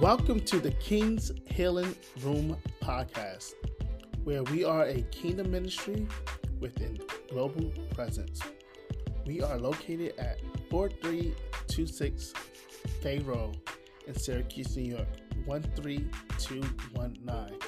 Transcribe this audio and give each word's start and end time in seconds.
Welcome 0.00 0.40
to 0.40 0.60
the 0.60 0.72
King's 0.72 1.32
Healing 1.46 1.96
Room 2.20 2.58
podcast, 2.82 3.54
where 4.24 4.42
we 4.42 4.62
are 4.62 4.84
a 4.84 5.00
kingdom 5.04 5.50
ministry 5.50 6.06
with 6.60 6.78
a 6.82 6.98
global 7.32 7.72
presence. 7.94 8.42
We 9.24 9.40
are 9.40 9.58
located 9.58 10.12
at 10.18 10.42
4326 10.68 12.34
Fay 13.00 13.20
Road 13.20 13.58
in 14.06 14.14
Syracuse, 14.14 14.76
New 14.76 14.96
York, 14.96 15.08
13219, 15.46 17.58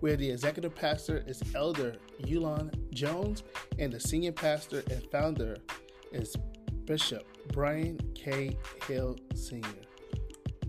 where 0.00 0.16
the 0.16 0.28
executive 0.28 0.74
pastor 0.74 1.22
is 1.28 1.44
Elder 1.54 1.94
Yulon 2.22 2.74
Jones 2.90 3.44
and 3.78 3.92
the 3.92 4.00
senior 4.00 4.32
pastor 4.32 4.82
and 4.90 5.00
founder 5.12 5.56
is 6.10 6.34
Bishop 6.86 7.24
Brian 7.52 8.00
K. 8.16 8.56
Hill 8.88 9.16
Sr. 9.36 9.85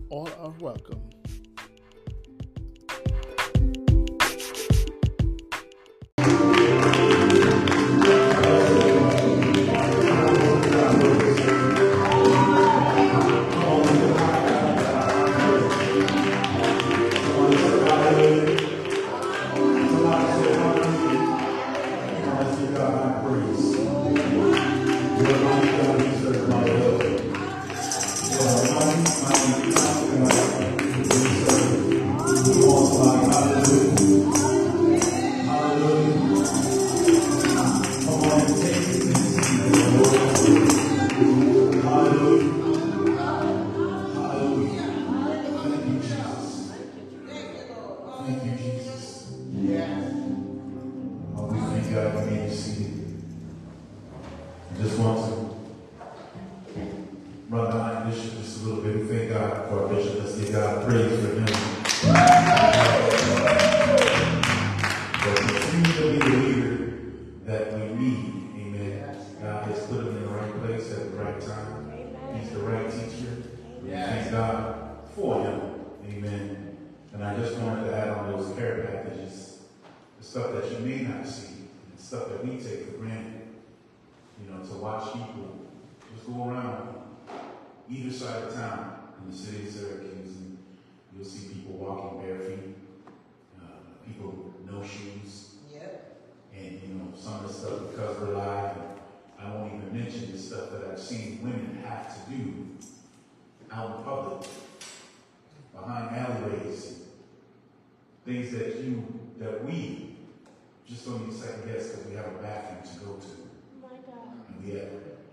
All 0.10 0.30
are 0.40 0.54
welcome. 0.62 1.17
The 79.26 80.24
stuff 80.24 80.54
that 80.54 80.72
you 80.72 80.80
may 80.80 81.02
not 81.02 81.26
see, 81.26 81.68
and 81.90 82.00
stuff 82.00 82.30
that 82.30 82.46
we 82.46 82.58
take 82.58 82.86
for 82.86 82.98
granted. 82.98 83.42
You 84.44 84.52
know, 84.52 84.64
to 84.64 84.74
watch 84.76 85.14
people 85.14 85.68
just 86.14 86.28
go 86.28 86.50
around 86.50 86.96
either 87.90 88.12
side 88.14 88.44
of 88.44 88.54
town 88.54 89.14
in 89.24 89.32
the 89.32 89.38
city 89.38 89.68
of 89.68 89.74
Syracuse, 89.74 90.36
and 90.38 90.58
you'll 91.16 91.26
see 91.26 91.54
people 91.54 91.74
walking 91.74 92.22
bare 92.22 92.40
feet, 92.40 92.76
uh, 93.60 94.06
people 94.06 94.30
with 94.30 94.72
no 94.72 94.84
shoes, 94.84 95.56
and 96.56 96.82
you 96.82 96.94
know, 96.96 97.14
some 97.18 97.46
of 97.46 97.48
the 97.48 97.54
stuff 97.54 97.80
because 97.92 98.20
we're 98.20 98.36
live, 98.36 98.76
I 99.40 99.50
won't 99.54 99.74
even 99.74 100.02
mention 100.02 100.32
the 100.32 100.38
stuff 100.38 100.72
that 100.72 100.92
I've 100.92 101.00
seen 101.00 101.40
women 101.42 101.84
have 101.86 102.14
to 102.14 102.32
do 102.32 102.68
out 103.72 103.98
in 103.98 104.04
public, 104.04 104.50
behind 105.74 106.16
alleyways, 106.16 107.07
things 108.28 108.52
that 108.52 108.84
you, 108.84 109.08
that 109.40 109.64
we 109.64 110.18
just 110.86 111.06
don't 111.06 111.22
even 111.22 111.34
second 111.34 111.72
guess 111.72 111.88
because 111.90 112.06
we 112.08 112.16
have 112.16 112.26
a 112.28 112.38
bathroom 112.42 112.84
to 112.84 113.06
go 113.06 113.14
to. 113.16 113.28
And 114.50 114.66
we 114.66 114.72
have, 114.78 114.90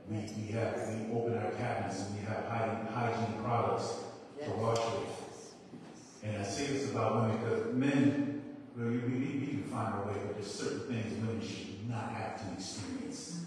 we, 0.09 0.43
we 0.43 0.53
have, 0.53 0.89
we 0.89 1.13
open 1.13 1.37
our 1.37 1.51
cabinets 1.53 2.03
and 2.03 2.21
we 2.21 2.25
have 2.25 2.45
hygiene, 2.47 2.87
hygiene 2.87 3.43
products 3.43 3.97
to 4.45 4.51
wash 4.53 4.79
with. 4.79 5.55
And 6.23 6.41
I 6.41 6.45
say 6.45 6.67
this 6.69 6.91
about 6.93 7.17
women 7.17 7.39
because 7.39 7.75
men, 7.75 8.43
well, 8.77 8.87
we, 8.87 8.99
we, 8.99 9.39
we 9.41 9.47
can 9.49 9.65
find 9.65 9.95
our 9.95 10.07
way, 10.07 10.15
but 10.15 10.35
there's 10.37 10.55
certain 10.55 10.81
things 10.87 11.15
women 11.15 11.41
should 11.45 11.89
not 11.89 12.13
have 12.13 12.41
to 12.47 12.53
experience 12.55 13.47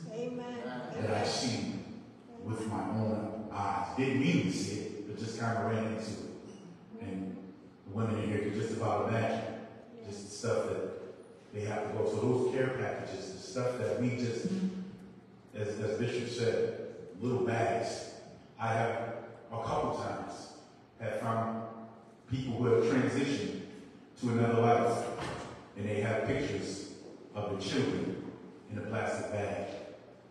that 1.00 1.10
I've 1.10 1.28
seen 1.28 2.02
with 2.44 2.68
my 2.68 2.82
own 2.82 3.48
eyes. 3.52 3.96
Didn't 3.96 4.20
mean 4.20 4.44
to 4.44 4.52
see 4.52 4.80
it, 4.82 5.08
but 5.08 5.18
just 5.18 5.40
kind 5.40 5.58
of 5.58 5.72
ran 5.72 5.86
into 5.94 6.12
it. 6.12 6.27
Women 7.98 8.22
in 8.22 8.30
here 8.30 8.40
could 8.42 8.54
just 8.54 8.74
about 8.74 9.10
imagine 9.10 9.56
just 10.06 10.26
the 10.26 10.30
stuff 10.30 10.70
that 10.70 10.92
they 11.52 11.62
have 11.62 11.88
to 11.88 11.98
go. 11.98 12.06
So 12.06 12.18
those 12.18 12.54
care 12.54 12.68
packages, 12.80 13.32
the 13.32 13.40
stuff 13.40 13.80
that 13.80 14.00
we 14.00 14.12
just, 14.12 14.46
as, 15.56 15.80
as 15.80 15.98
Bishop 15.98 16.30
said, 16.30 16.90
little 17.20 17.44
bags. 17.44 18.12
I 18.60 18.68
have 18.68 19.16
a 19.52 19.64
couple 19.64 19.98
times 19.98 20.50
have 21.00 21.20
found 21.22 21.64
people 22.30 22.54
who 22.58 22.66
have 22.66 22.84
transitioned 22.84 23.62
to 24.22 24.30
another 24.30 24.62
life, 24.62 25.06
and 25.76 25.90
they 25.90 26.02
have 26.02 26.28
pictures 26.28 26.92
of 27.34 27.58
the 27.58 27.68
children 27.68 28.32
in 28.72 28.78
a 28.78 28.82
plastic 28.82 29.32
bag. 29.32 29.70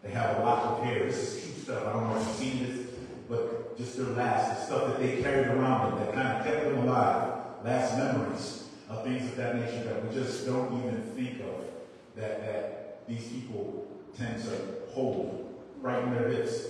They 0.05 0.13
have 0.13 0.39
a 0.39 0.43
lock 0.43 0.79
of 0.79 0.85
hair. 0.85 1.05
This 1.05 1.35
is 1.35 1.43
true 1.43 1.63
stuff. 1.65 1.87
I 1.89 1.93
don't 1.95 2.09
know 2.09 2.21
if 2.21 2.27
you've 2.29 2.37
seen 2.37 2.65
this, 2.65 2.87
but 3.29 3.77
just 3.77 3.97
their 3.97 4.07
last, 4.07 4.57
the 4.57 4.67
stuff 4.67 4.87
that 4.87 5.01
they 5.01 5.21
carried 5.21 5.49
around 5.49 5.97
them 5.97 6.07
that 6.07 6.15
kind 6.15 6.29
of 6.39 6.45
kept 6.45 6.65
them 6.65 6.79
alive, 6.87 7.36
last 7.67 7.99
memories 7.99 8.69
of 8.89 9.03
things 9.03 9.25
of 9.25 9.37
that 9.37 9.57
nature 9.57 9.83
that 9.83 10.07
we 10.07 10.15
just 10.15 10.47
don't 10.47 10.79
even 10.79 11.03
think 11.17 11.41
of 11.41 11.65
that, 12.15 12.41
that 12.41 13.07
these 13.09 13.27
people 13.27 13.89
tend 14.17 14.41
to 14.45 14.51
hold 14.93 15.53
right 15.81 16.03
in 16.05 16.15
their 16.15 16.29
hips. 16.29 16.69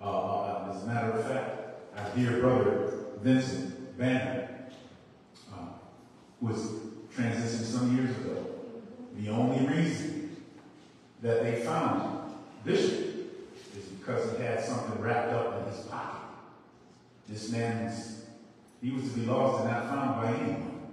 Uh, 0.00 0.04
uh, 0.04 0.72
as 0.74 0.82
a 0.82 0.86
matter 0.86 1.10
of 1.12 1.26
fact, 1.26 1.60
our 1.96 2.10
dear 2.16 2.40
brother 2.40 2.92
Vincent 3.20 3.96
Banner 3.98 4.48
uh, 5.52 5.66
was 6.40 6.58
transitioned 7.14 7.64
some 7.64 7.96
years 7.96 8.10
ago. 8.16 8.46
The 9.18 9.28
only 9.28 9.66
reason 9.66 10.36
that 11.22 11.42
they 11.42 11.62
found 11.62 12.32
Bishop 12.64 12.90
is 13.76 13.84
because 13.98 14.36
he 14.36 14.42
had 14.42 14.64
something 14.64 15.00
wrapped 15.00 15.32
up 15.32 15.60
in 15.60 15.72
his 15.72 15.84
pocket. 15.86 16.20
This 17.28 17.50
man 17.50 17.84
was, 17.84 18.23
he 18.84 18.90
was 18.90 19.04
to 19.04 19.18
be 19.18 19.24
lost 19.24 19.62
and 19.62 19.72
not 19.72 19.88
found 19.88 20.20
by 20.20 20.28
anyone. 20.28 20.90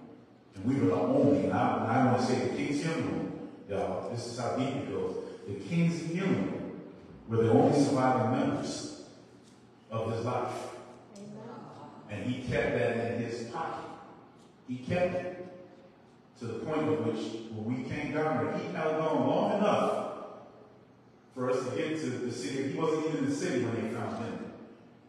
And 0.56 0.63
we 0.63 0.75
were 0.75 0.96
the 0.96 0.96
only, 0.96 1.44
and 1.44 1.53
I, 1.53 1.88
I 1.90 2.06
want 2.06 2.22
to 2.22 2.25
say 2.25 2.47
the 2.47 2.56
King's 2.56 2.85
Room, 2.85 3.50
y'all, 3.69 4.09
this 4.09 4.28
is 4.28 4.40
how 4.40 4.56
deep 4.56 4.75
it 4.78 4.90
goes. 4.90 5.18
The 5.46 5.56
King's 5.56 6.01
Room 6.03 6.72
were 7.28 7.44
the 7.44 7.51
only 7.51 7.84
surviving 7.84 8.31
members 8.31 9.03
of 9.91 10.09
his 10.13 10.24
life. 10.24 10.53
And 12.09 12.25
he 12.25 12.47
kept 12.50 12.78
that 12.78 13.12
in 13.12 13.24
his 13.24 13.50
pocket. 13.50 13.90
He 14.69 14.78
kept 14.78 15.16
it 15.16 15.47
to 16.40 16.46
the 16.46 16.59
point 16.59 16.84
at 16.84 17.06
which 17.06 17.51
when 17.51 17.66
we 17.66 17.90
came 17.90 18.13
down 18.13 18.46
there, 18.46 18.57
he 18.57 18.74
held 18.74 19.01
on 19.01 19.28
long 19.28 19.57
enough 19.57 20.13
for 21.35 21.51
us 21.51 21.62
to 21.66 21.75
get 21.75 22.00
to 22.00 22.09
the 22.09 22.31
city. 22.31 22.72
He 22.72 22.80
wasn't 22.80 23.07
even 23.07 23.18
in 23.18 23.30
the 23.30 23.35
city 23.35 23.66
when 23.66 23.75
they 23.75 23.94
found 23.94 24.24
him. 24.24 24.41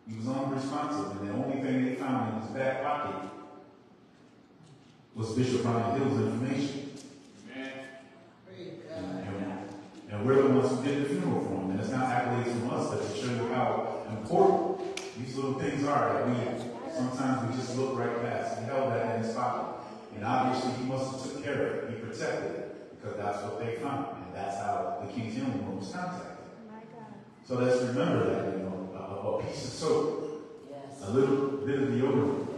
He 0.09 0.17
was 0.17 0.29
unresponsive, 0.29 1.21
and 1.21 1.29
the 1.29 1.35
only 1.35 1.63
thing 1.63 1.85
they 1.85 1.95
found 1.95 2.35
in 2.35 2.43
his 2.43 2.51
back 2.51 2.83
pocket 2.83 3.31
was 5.15 5.33
Bishop 5.35 5.63
Brian 5.63 6.01
Hill's 6.01 6.21
information. 6.21 6.91
And, 7.55 7.71
and 10.11 10.27
we're 10.27 10.43
the 10.43 10.49
ones 10.49 10.71
who 10.71 10.85
did 10.85 11.05
the 11.05 11.09
funeral 11.09 11.45
for 11.45 11.55
him. 11.55 11.71
And 11.71 11.81
it's 11.81 11.91
not 11.91 12.07
accolades 12.07 12.51
from 12.59 12.71
us, 12.71 12.91
but 12.91 13.01
to 13.01 13.21
show 13.21 13.33
you 13.33 13.49
how 13.53 14.05
important 14.11 14.97
these 15.19 15.37
little 15.37 15.55
things 15.55 15.85
are 15.85 16.13
that 16.13 16.29
we 16.29 16.35
sometimes 16.95 17.51
we 17.51 17.57
just 17.57 17.77
look 17.77 17.99
right 17.99 18.23
past. 18.23 18.59
He 18.59 18.65
held 18.67 18.93
that 18.93 19.17
in 19.17 19.25
his 19.25 19.35
pocket. 19.35 19.85
And 20.15 20.25
obviously 20.25 20.73
he 20.73 20.85
must 20.85 21.13
have 21.13 21.23
took 21.23 21.45
care 21.45 21.67
of 21.67 21.85
it. 21.85 21.91
He 21.91 21.97
protected 21.97 22.51
it 22.53 23.01
because 23.01 23.17
that's 23.17 23.43
what 23.43 23.59
they 23.59 23.77
found. 23.77 24.17
And 24.17 24.35
that's 24.35 24.57
how 24.57 25.03
the 25.05 25.13
King's 25.13 25.35
Healing 25.35 25.67
Room 25.67 25.79
was 25.79 25.91
contacted. 25.91 26.29
So 27.45 27.57
let's 27.57 27.83
remember 27.83 28.31
that, 28.31 28.57
you 28.57 28.63
know, 28.65 28.72
a, 29.23 29.43
piece 29.43 29.65
of 29.65 29.71
soap, 29.71 30.69
a 31.03 31.11
little 31.11 31.59
bit 31.67 31.83
of 31.83 31.89
deodorant, 31.91 32.49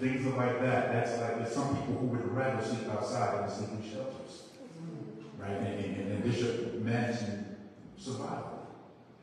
things 0.00 0.26
are 0.26 0.36
like 0.36 0.60
that. 0.60 0.92
That's 0.92 1.20
like 1.20 1.38
there's 1.38 1.52
some 1.52 1.76
people 1.76 1.94
who 1.94 2.06
would 2.06 2.32
rather 2.32 2.64
sleep 2.64 2.88
outside 2.88 3.40
than 3.40 3.50
sleep 3.50 3.70
in 3.70 3.90
shelters. 3.90 4.44
Right? 5.38 5.50
And, 5.50 5.84
and, 5.84 6.12
and 6.12 6.24
Bishop 6.24 6.74
managed 6.74 7.24
survival. 7.96 8.66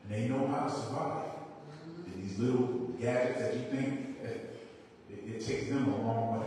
And 0.04 0.12
they 0.12 0.28
know 0.28 0.46
how 0.46 0.66
to 0.66 0.70
survive. 0.70 1.24
And 2.06 2.22
these 2.22 2.38
little 2.38 2.88
gadgets 3.00 3.40
that 3.40 3.54
you 3.54 3.62
think, 3.70 4.16
it, 4.22 4.56
it 5.10 5.46
takes 5.46 5.68
them 5.68 5.92
a 5.92 6.02
long 6.02 6.40
way. 6.40 6.46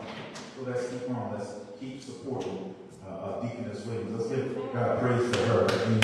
So 0.55 0.69
let's 0.69 0.89
keep 0.89 1.09
on. 1.09 1.37
Let's 1.37 1.51
keep 1.79 2.01
supporting 2.01 2.75
uh, 3.05 3.09
uh, 3.09 3.41
Deaconess 3.41 3.85
Williams. 3.85 4.11
Let's 4.17 4.29
give 4.29 4.73
God 4.73 4.99
praise 4.99 5.35
for 5.35 5.41
her. 5.47 5.67
Amen. 5.69 5.99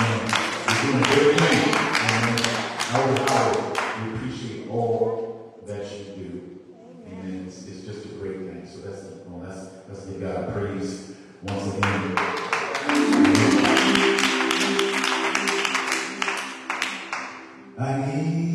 You're 0.66 0.82
doing 0.82 1.02
a 1.02 1.06
great 1.14 1.38
thing. 1.40 1.74
Amen. 1.74 2.38
Howard, 2.88 3.78
we 4.02 4.14
appreciate 4.14 4.68
all 4.68 5.60
that 5.66 5.90
you 5.92 6.04
do. 6.14 6.60
Amen. 7.06 7.44
It's, 7.46 7.66
it's 7.66 7.84
just 7.84 8.04
a 8.04 8.08
great 8.08 8.36
thing. 8.36 8.66
So 8.66 8.88
let's 8.88 9.02
keep 9.02 9.26
on. 9.26 9.48
Let's, 9.48 9.75
let's 9.88 10.06
give 10.06 10.20
God 10.20 10.52
praise 10.52 11.12
once 11.42 11.76
again. 11.76 12.16
I 17.78 18.06
need 18.06 18.45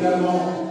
take 0.00 0.69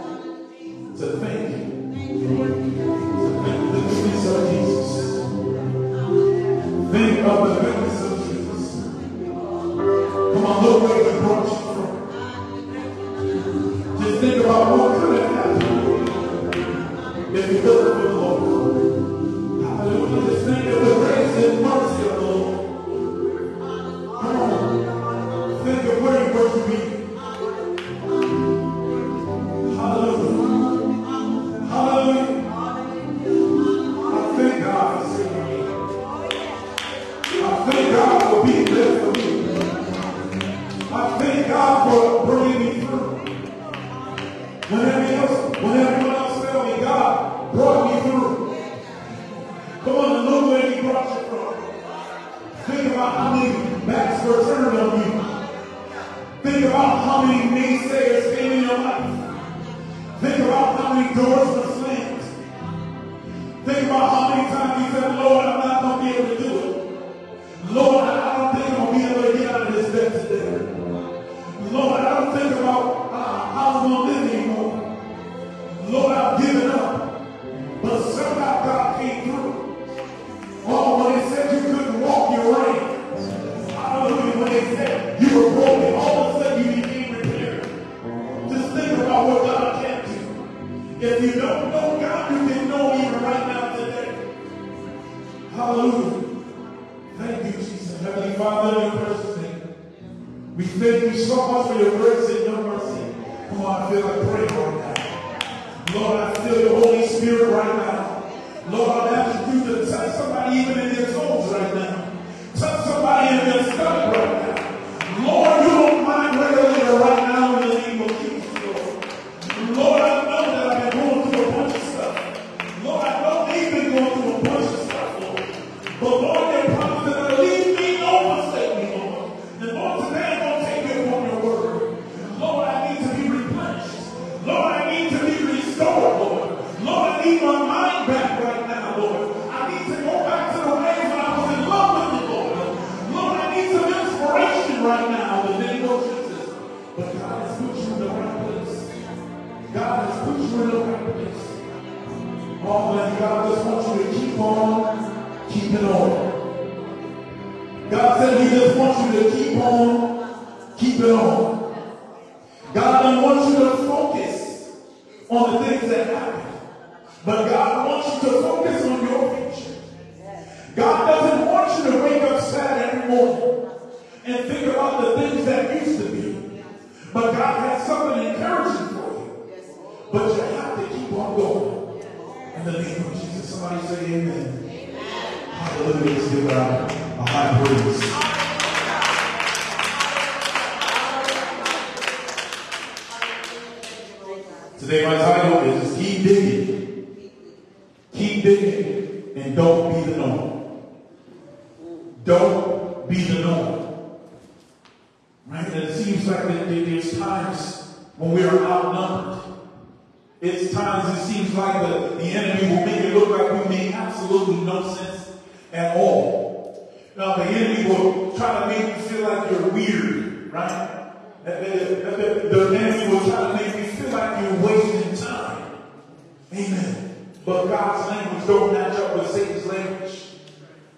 But 227.60 227.68
God's 227.68 228.08
language 228.08 228.46
don't 228.46 228.72
match 228.72 228.98
up 228.98 229.14
with 229.18 229.30
Satan's 229.30 229.66
language. 229.66 230.18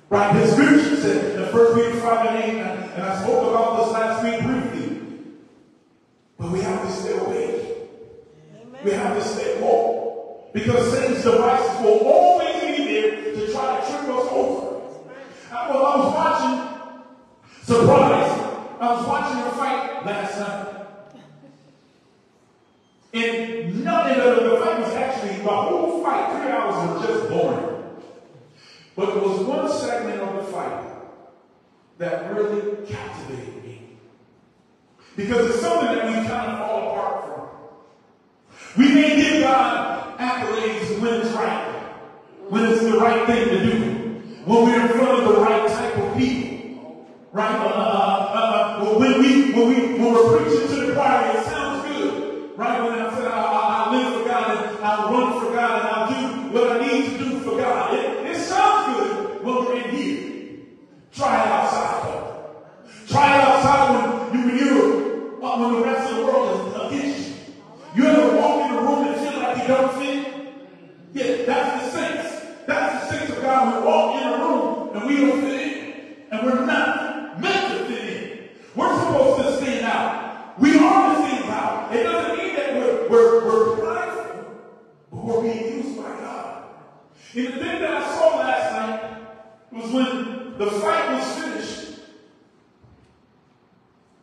Right? 0.08 0.32
His 0.36 0.52
scripture 0.52 0.94
said 0.94 1.34
in 1.34 1.40
the 1.40 1.48
first 1.48 1.74
Peter 1.74 1.98
5 1.98 2.26
and 2.26 2.44
8, 2.44 2.60
and 2.94 3.02
I 3.02 3.20
spoke 3.20 3.50
about 3.50 3.78
this 3.78 3.92
last 3.92 4.22
week 4.22 4.44
briefly. 4.44 5.00
But 6.38 6.52
we 6.52 6.60
have 6.60 6.86
to 6.86 6.92
stay 6.92 7.18
awake. 7.18 7.78
Amen. 8.60 8.80
We 8.84 8.92
have 8.92 9.16
to 9.16 9.24
stay 9.24 9.60
woke. 9.60 10.52
Because 10.52 10.92
Satan's 10.92 11.24
devices 11.24 11.80
will 11.80 11.98
always 12.06 12.60
be 12.60 12.84
there 12.84 13.34
to 13.34 13.52
try 13.52 13.80
to 13.80 13.86
trip 13.90 14.16
us 14.16 14.28
over. 14.30 14.82
I, 15.50 15.68
well, 15.68 15.84
I 15.84 15.96
was 15.96 16.14
watching, 16.14 17.64
surprise, 17.64 18.30
I 18.78 18.92
was 18.92 19.04
watching 19.08 19.40
a 19.40 19.50
fight 19.56 20.06
last 20.06 20.38
night. 20.38 20.68
And 23.14 23.84
nothing 23.84 24.20
of 24.20 24.44
the 24.44 24.56
fight 24.58 24.81
the 25.42 25.50
whole 25.50 26.02
fight, 26.02 26.40
three 26.40 26.50
hours 26.50 26.74
was 26.90 27.06
just 27.06 27.28
boring. 27.28 27.72
But 28.94 29.06
there 29.06 29.22
was 29.22 29.40
one 29.40 29.70
segment 29.70 30.20
of 30.20 30.36
the 30.36 30.52
fight 30.52 30.84
that 31.98 32.34
really 32.34 32.86
captivated 32.86 33.64
me. 33.64 33.96
Because 35.16 35.50
it's 35.50 35.60
something 35.60 35.88
that 35.88 36.06
we 36.06 36.14
kind 36.28 36.52
of 36.52 36.58
fall 36.58 36.90
apart 36.90 37.24
from. 37.24 38.82
We 38.82 38.94
may 38.94 39.16
give 39.16 39.42
God 39.42 40.18
accolades 40.18 41.00
when 41.00 41.14
it's 41.20 41.30
right, 41.30 41.82
when 42.48 42.64
it's 42.66 42.82
the 42.82 42.98
right 42.98 43.26
thing 43.26 43.48
to 43.48 43.62
do, 43.62 43.78
when 44.44 44.64
we're 44.64 44.80
in 44.80 44.88
front 44.88 45.22
of 45.22 45.28
the 45.28 45.40
right 45.40 45.68
type 45.68 45.96
of 45.96 46.16
people, 46.16 47.06
right? 47.32 47.54
Uh, 47.54 47.64
uh, 47.64 48.32
uh, 48.34 48.84
uh 48.84 48.98
when, 48.98 49.20
we, 49.20 49.52
when, 49.52 49.68
we, 49.68 49.98
when 49.98 50.12
we're 50.12 50.38
preaching 50.38 50.68
to 50.68 50.86
the 50.86 50.94
choir, 50.94 51.61
right? 52.56 52.82
When 52.82 52.92
I 52.92 53.14
said 53.14 53.28
I, 53.28 53.40
I, 53.40 53.62
I 53.78 53.96
live 53.96 54.20
for 54.20 54.28
God 54.28 54.50
and 54.50 54.84
I 54.84 55.10
run 55.10 55.40
for 55.40 55.52
God 55.52 55.78
and 55.80 55.88
I 55.88 56.01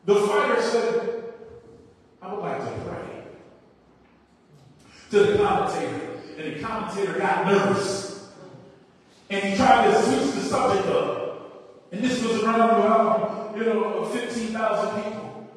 The 0.10 0.16
fighter 0.16 0.60
said, 0.60 1.24
I 2.20 2.34
would 2.34 2.40
like 2.40 2.58
to 2.58 2.72
pray 2.82 3.26
to 5.12 5.20
the 5.20 5.38
commentator. 5.38 6.18
And 6.36 6.56
the 6.56 6.60
commentator 6.60 7.20
got 7.20 7.46
nervous. 7.46 8.28
And 9.30 9.44
he 9.44 9.56
tried 9.56 9.92
to 9.92 10.02
switch 10.02 10.34
the 10.34 10.42
subject 10.42 10.88
up. 10.88 11.86
And 11.92 12.04
this 12.04 12.24
was 12.24 12.42
around, 12.42 13.56
you 13.56 13.66
know, 13.66 14.06
15,000 14.06 15.04
people. 15.04 15.48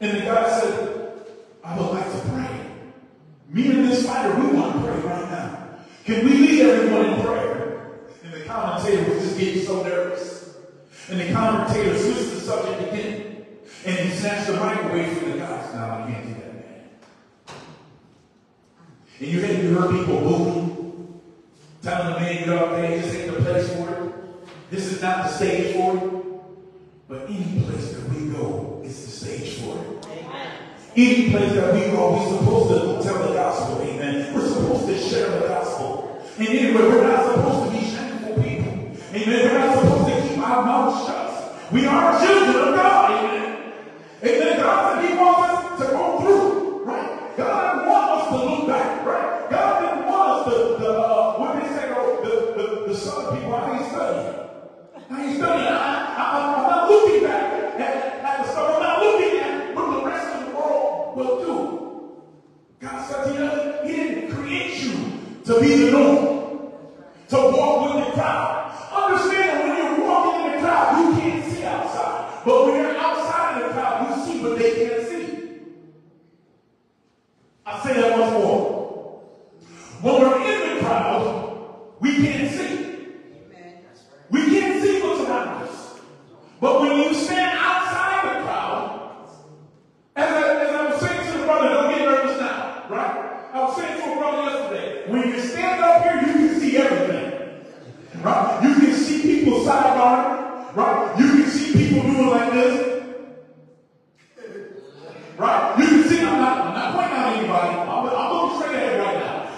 And 0.00 0.16
the 0.16 0.24
guy 0.24 0.60
said, 0.60 1.12
I 1.62 1.78
would 1.78 1.90
like 1.90 2.10
to 2.10 2.18
pray. 2.30 2.72
Me 3.50 3.70
and 3.70 3.88
this 3.88 4.04
fighter, 4.04 4.34
we 4.34 4.48
want 4.48 4.74
to 4.74 4.80
pray 4.80 5.00
right 5.02 5.30
now. 5.30 5.78
Can 6.04 6.24
we 6.24 6.32
lead 6.38 6.60
everyone 6.62 7.06
in 7.06 7.24
prayer? 7.24 8.00
And 8.24 8.32
the 8.32 8.40
commentator 8.46 9.08
was 9.14 9.22
just 9.22 9.38
getting 9.38 9.62
so 9.62 9.84
nervous. 9.84 10.56
And 11.08 11.20
the 11.20 11.32
commentator 11.32 11.96
switched 11.96 12.30
the 12.30 12.40
subject 12.40 12.92
again. 12.92 13.21
And 13.84 13.98
he 13.98 14.16
snatched 14.16 14.46
the 14.46 14.54
right 14.54 14.84
away 14.84 15.12
from 15.12 15.32
the 15.32 15.38
guys. 15.38 15.74
Now 15.74 16.06
you 16.06 16.14
can't 16.14 16.26
do 16.26 16.34
that, 16.34 16.54
man. 16.54 16.84
And 19.18 19.28
you 19.28 19.40
think 19.40 19.62
you 19.62 19.74
heard 19.74 19.90
people 19.90 20.20
booing, 20.20 21.20
telling 21.82 22.14
the 22.14 22.20
man 22.20 22.44
you're 22.44 22.58
up 22.58 22.70
there, 22.70 23.00
this 23.00 23.14
ain't 23.14 23.34
the 23.34 23.42
place 23.42 23.68
for 23.74 23.90
it. 23.90 24.12
This 24.70 24.92
is 24.92 25.02
not 25.02 25.24
the 25.24 25.28
stage 25.30 25.74
for 25.74 25.96
it. 25.96 26.02
But 27.08 27.28
any 27.28 27.64
place 27.64 27.92
that 27.92 28.08
we 28.08 28.32
go 28.32 28.82
is 28.84 29.04
the 29.04 29.10
stage 29.10 29.58
for 29.58 29.76
it. 29.76 30.06
Any 30.94 31.30
place 31.30 31.52
that 31.54 31.74
we 31.74 31.80
go, 31.90 32.12
we're 32.12 32.38
supposed 32.38 32.68
to 32.68 33.08
tell 33.08 33.26
the 33.26 33.34
gospel, 33.34 33.82
amen. 33.82 34.32
We're 34.32 34.48
supposed 34.48 34.86
to 34.86 34.98
share 34.98 35.40
the 35.40 35.48
gospel. 35.48 36.22
And 36.38 36.48
anyway, 36.48 36.82
we're 36.82 37.08
not 37.08 37.34
supposed 37.34 37.72
to 37.72 37.78
be 37.78 37.84
shameful 37.84 38.34
people. 38.42 38.72
Amen. 39.12 39.26
We're 39.26 39.58
not 39.58 39.74
supposed 39.74 40.06
to 40.06 40.28
keep 40.28 40.38
our 40.38 40.64
mouths 40.64 41.06
shut. 41.06 41.72
We 41.72 41.86
are 41.86 42.20
children 42.24 42.68
of 42.68 42.74
God. 42.76 42.81
Amen. 44.24 44.58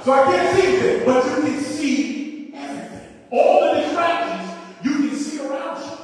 So 0.04 0.12
I 0.12 0.24
can't 0.24 0.54
see 0.54 0.66
anything, 0.66 1.06
but 1.06 1.24
you 1.24 1.42
can 1.44 1.60
see 1.60 2.52
everything. 2.54 3.08
All 3.30 3.62
the 3.62 3.80
distractions 3.80 4.52
you 4.82 5.08
can 5.08 5.16
see 5.16 5.40
around 5.40 5.82
you. 5.82 5.96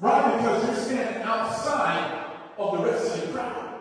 Right? 0.00 0.36
Because 0.36 0.66
you're 0.66 0.76
standing 0.76 1.22
outside 1.22 2.26
of 2.58 2.76
the 2.76 2.84
rest 2.84 3.14
of 3.14 3.26
the 3.26 3.32
crowd. 3.32 3.80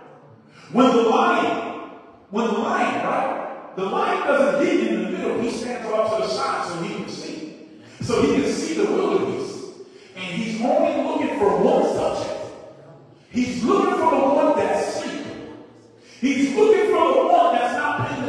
When 0.72 0.88
the 0.88 1.02
lion, 1.02 1.90
when 2.30 2.46
the 2.46 2.54
lion, 2.54 3.06
right? 3.06 3.74
The 3.76 3.84
lion 3.84 4.26
doesn't 4.26 4.66
dig 4.66 4.88
in 4.88 5.04
the 5.04 5.10
middle. 5.10 5.42
He 5.42 5.52
stands 5.52 5.86
off 5.92 6.16
to 6.16 6.24
the 6.24 6.30
side 6.30 6.70
so 6.70 6.82
he 6.84 6.96
can 6.96 7.10
see. 7.10 7.68
So 8.00 8.22
he 8.22 8.42
can 8.42 8.50
see 8.50 8.76
the 8.76 8.86
wilderness. 8.86 9.66
And 10.16 10.24
he's 10.24 10.62
only 10.62 11.04
looking 11.04 11.38
for 11.38 11.58
one 11.58 11.94
subject. 11.94 12.40
He's 13.32 13.62
looking 13.66 13.96
for 13.96 14.12
the 14.12 14.22
one 14.22 14.58
that's 14.58 14.96
sleeping. 14.96 15.58
He's 16.22 16.56
looking 16.56 16.86
for 16.86 17.14
the 17.16 17.28
one 17.28 17.56
that's 17.56 17.74
not 17.74 18.08
paying 18.08 18.21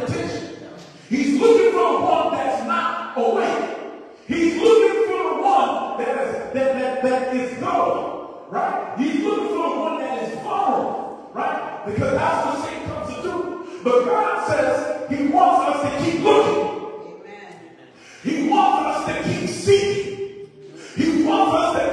looking 1.42 1.72
for 1.72 2.02
one 2.02 2.32
that's 2.34 2.66
not 2.66 3.18
awake. 3.18 3.78
He's 4.26 4.54
looking 4.62 5.08
for 5.08 5.22
the 5.34 5.42
one 5.42 5.98
that 5.98 6.26
is, 6.26 6.52
that, 6.54 6.72
that, 6.78 7.02
that 7.02 7.36
is 7.36 7.58
gone, 7.58 8.46
right? 8.48 8.94
He's 8.98 9.22
looking 9.24 9.48
for 9.48 9.70
the 9.70 9.80
one 9.80 9.98
that 9.98 10.22
is 10.22 10.38
following, 10.40 11.34
right? 11.34 11.84
Because 11.86 12.12
that's 12.12 12.46
what 12.46 12.64
Satan 12.64 12.88
comes 12.88 13.14
to 13.16 13.22
do. 13.22 13.80
But 13.82 14.04
God 14.04 14.46
says 14.46 15.10
he 15.10 15.26
wants 15.26 15.76
us 15.76 15.82
to 15.82 16.04
keep 16.04 16.22
looking. 16.22 17.24
Amen. 17.26 17.56
He 18.22 18.48
wants 18.48 18.96
us 18.96 19.06
to 19.06 19.22
keep 19.28 19.48
seeking. 19.48 20.50
He 20.96 21.24
wants 21.24 21.54
us 21.56 21.82
to 21.82 21.91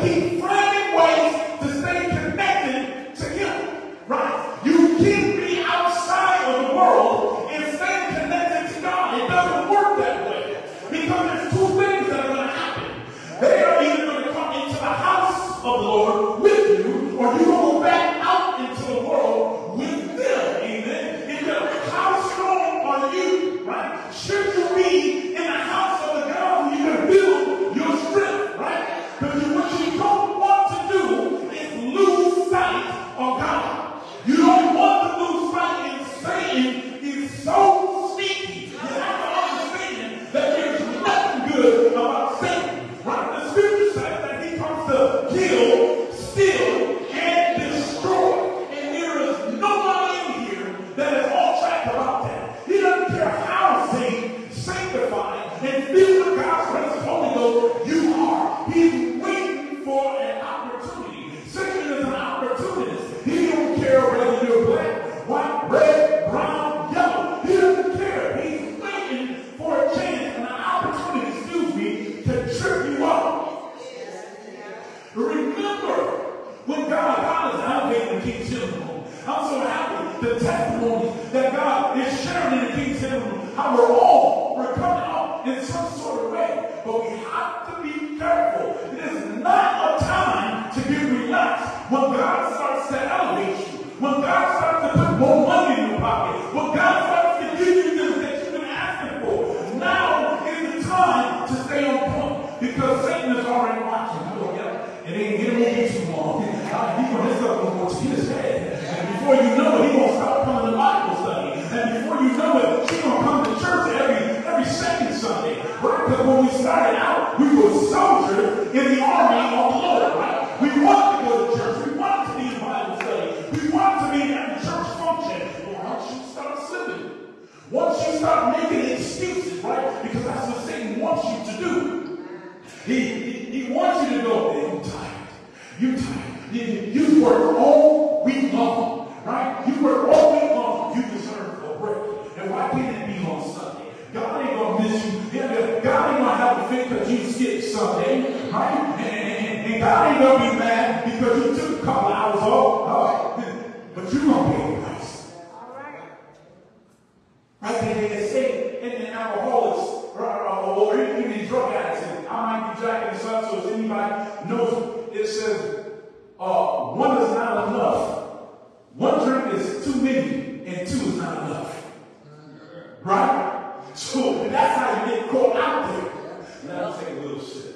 school. 174.10 174.42
And 174.42 174.54
that's 174.54 174.78
how 174.78 175.06
you 175.06 175.22
get 175.22 175.30
caught 175.30 175.56
out 175.56 175.92
there. 175.92 176.68
Now 176.68 176.92
I'm 176.92 177.00
taking 177.00 177.18
a 177.20 177.22
little 177.22 177.46
shit. 177.46 177.76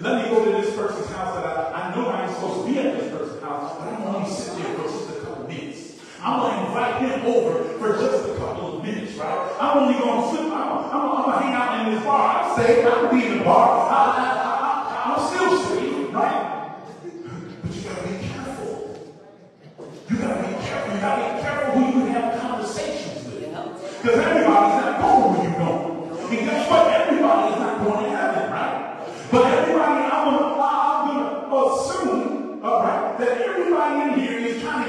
Let 0.00 0.24
me 0.24 0.30
go 0.30 0.44
to 0.44 0.50
this 0.62 0.74
person's 0.74 1.08
house 1.08 1.34
that 1.34 1.44
I, 1.44 1.90
I 1.90 1.94
know 1.94 2.08
I 2.08 2.24
ain't 2.24 2.34
supposed 2.34 2.66
to 2.66 2.72
be 2.72 2.78
at 2.78 2.98
this 2.98 3.12
person's 3.12 3.42
house, 3.42 3.76
but 3.78 3.88
I'm 3.88 4.02
only 4.02 4.30
sit 4.30 4.56
there 4.56 4.74
for 4.76 4.84
just 4.84 5.10
a 5.10 5.20
couple 5.20 5.48
minutes. 5.48 6.00
I'm 6.22 6.40
going 6.40 6.56
to 6.56 6.66
invite 6.66 7.02
him 7.02 7.26
over 7.26 7.64
for 7.78 7.92
just 8.00 8.28
a 8.30 8.34
couple 8.36 8.78
of 8.78 8.84
minutes, 8.84 9.12
right? 9.14 9.56
I'm 9.60 9.78
only 9.78 9.98
going 9.98 10.22
to 10.22 10.36
sit. 10.36 10.52
I'm, 10.52 10.54
I'm, 10.54 10.94
I'm 10.94 11.22
going 11.24 11.38
to 11.38 11.44
hang 11.44 11.54
out 11.54 11.86
in 11.86 11.94
this 11.94 12.04
bar. 12.04 12.44
I 12.44 12.56
say, 12.56 12.84
I'll 12.84 13.10
be 13.10 13.26
in 13.26 13.38
the 13.38 13.44
bar. 13.44 13.90
I, 13.90 14.00
I, 14.16 14.54
I, 14.54 15.12
I'm 15.12 15.20
still 15.28 15.64
sitting, 15.64 16.12
right? 16.12 16.49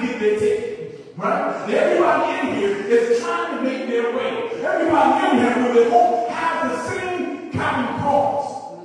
get 0.01 0.19
their 0.19 0.71
right? 1.17 1.69
Everybody 1.69 2.47
in 2.47 2.55
here 2.55 2.77
is 2.77 3.19
trying 3.21 3.57
to 3.57 3.63
make 3.63 3.87
their 3.87 4.15
way. 4.15 4.49
Everybody 4.63 5.27
in 5.27 5.43
here 5.43 5.67
will 5.67 5.73
they 5.73 5.91
all 5.91 6.29
have 6.29 6.71
the 6.71 6.89
same 6.89 7.51
common 7.51 8.01
cause. 8.01 8.79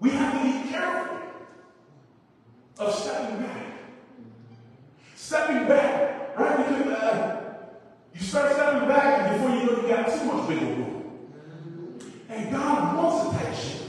We 0.00 0.10
have 0.10 0.32
to 0.34 0.44
be 0.44 0.68
careful 0.68 1.18
of 2.78 2.94
stepping 2.94 3.42
back. 3.42 3.66
Stepping 5.14 5.68
back, 5.68 6.38
right? 6.38 6.56
Because 6.58 6.92
uh, 6.92 7.54
you 8.14 8.20
start 8.20 8.52
stepping 8.52 8.88
back, 8.88 9.20
and 9.20 9.40
before 9.40 9.56
you 9.56 9.64
know, 9.64 9.82
you 9.82 9.88
got 9.88 10.18
too 10.18 10.24
much 10.24 10.48
bigger 10.48 10.66
room. 10.66 11.30
And 12.28 12.50
God 12.50 12.96
wants 12.96 13.36
attention. 13.36 13.83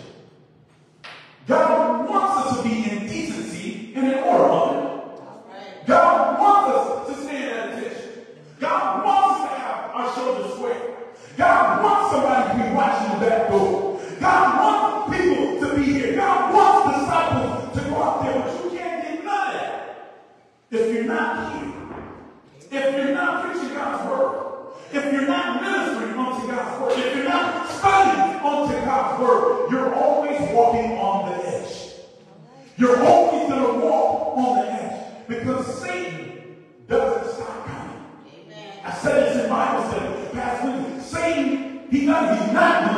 iba 42.06 42.20
a 42.54 42.95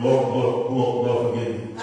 Lord, 0.00 0.28
Lord, 0.28 0.72
Lord, 0.72 1.06
Lord 1.06 1.34
forgive 1.34 1.54
me. 1.54 1.82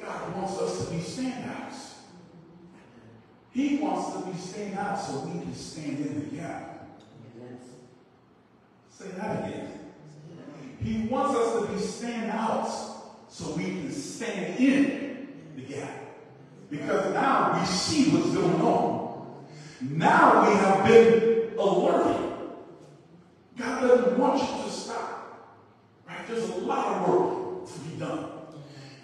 God 0.00 0.36
wants 0.36 0.58
us 0.58 0.84
to 0.84 0.90
be 0.92 0.98
standouts. 0.98 1.78
He 3.52 3.76
wants 3.78 4.16
to 4.16 4.18
be 4.26 4.32
standouts 4.32 5.00
so 5.06 5.20
we 5.26 5.40
can 5.40 5.54
stand 5.54 5.98
in 5.98 6.14
the 6.20 6.36
gap. 6.36 6.88
Say 8.90 9.08
that 9.16 9.48
again. 9.48 9.68
He 10.80 11.06
wants 11.08 11.36
us 11.36 11.60
to 11.60 11.72
be 11.72 11.78
standouts 11.80 12.92
so 13.28 13.54
we 13.54 13.64
can 13.64 13.90
stand 13.92 14.58
in 14.58 15.28
the 15.56 15.62
gap. 15.62 15.90
Because 16.70 17.12
now 17.12 17.58
we 17.58 17.66
see 17.66 18.10
what's 18.10 18.34
going 18.34 18.60
on. 18.62 19.44
Now 19.80 20.48
we 20.48 20.54
have 20.56 20.86
been 20.86 21.58
alerted. 21.58 22.31
God 23.56 23.80
doesn't 23.82 24.18
want 24.18 24.40
you 24.40 24.64
to 24.64 24.70
stop. 24.70 25.58
Right? 26.08 26.26
There's 26.28 26.48
a 26.48 26.56
lot 26.56 26.86
of 26.86 27.08
work 27.08 27.72
to 27.72 27.78
be 27.80 27.98
done. 27.98 28.30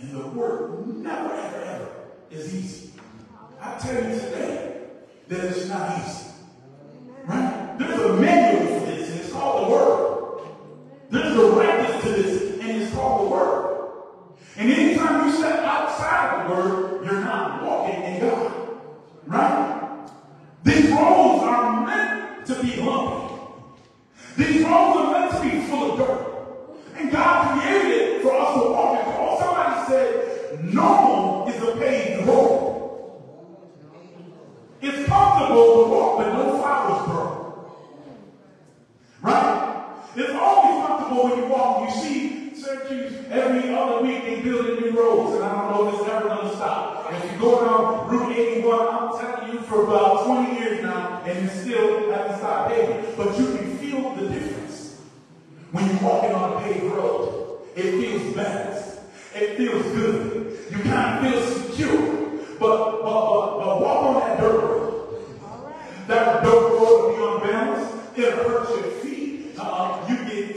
And 0.01 0.13
the 0.13 0.27
work 0.29 0.87
never, 0.87 1.35
ever, 1.35 1.63
ever 1.63 1.89
is 2.31 2.55
easy. 2.55 2.93
I 3.61 3.79
tell 3.79 3.95
you 3.95 4.19
today 4.19 4.83
that 5.29 5.45
it's 5.45 5.69
not 5.69 5.99
easy. 5.99 6.31
Right? 7.25 7.77
There's 7.79 8.01
a 8.01 8.13
man 8.15 8.38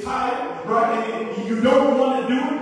tired, 0.01 0.65
right? 0.65 1.09
And 1.09 1.47
you 1.47 1.61
don't 1.61 1.97
want 1.97 2.27
to 2.27 2.33
do 2.33 2.55
it 2.55 2.60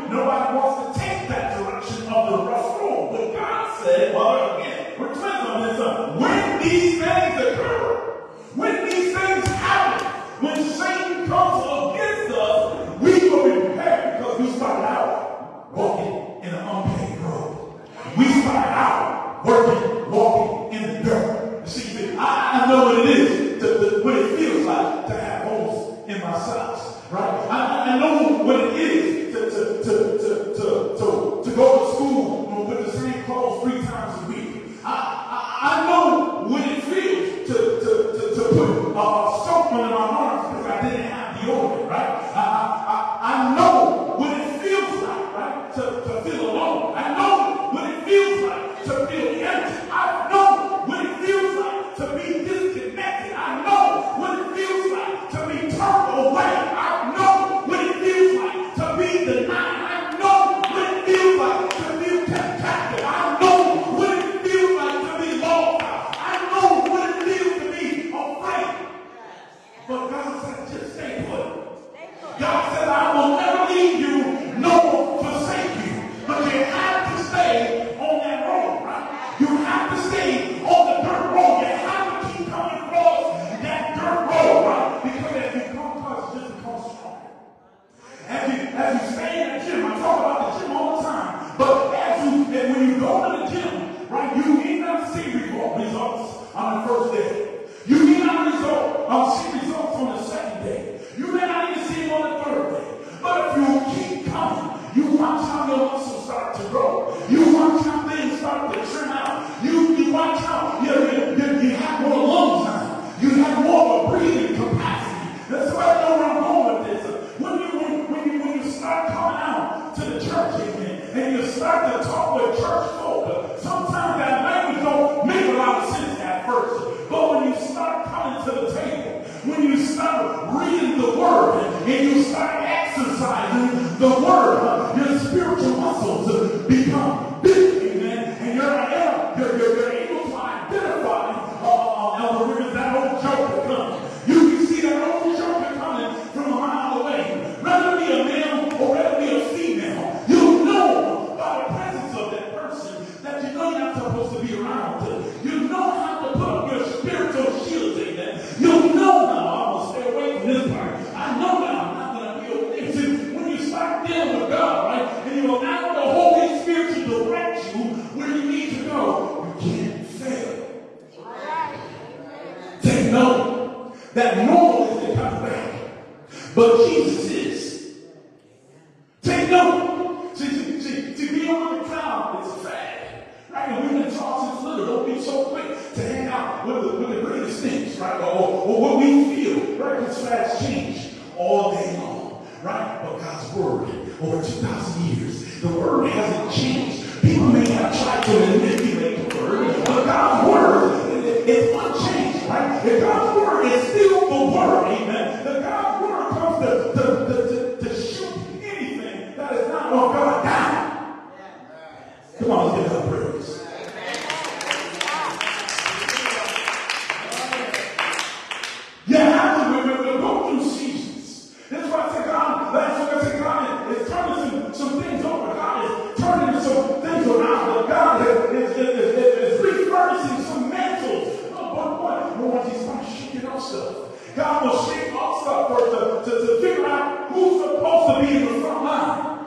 God 233.59 234.63
will 234.63 234.85
shake 234.85 235.13
off 235.13 235.41
stuff 235.41 235.67
for 235.67 235.83
us 235.83 236.25
to, 236.25 236.31
to, 236.31 236.47
to 236.47 236.61
figure 236.61 236.85
out 236.85 237.29
who's 237.33 237.61
supposed 237.61 238.21
to 238.21 238.25
be 238.25 238.37
in 238.37 238.53
the 238.53 238.61
front 238.61 238.83
line. 238.85 239.45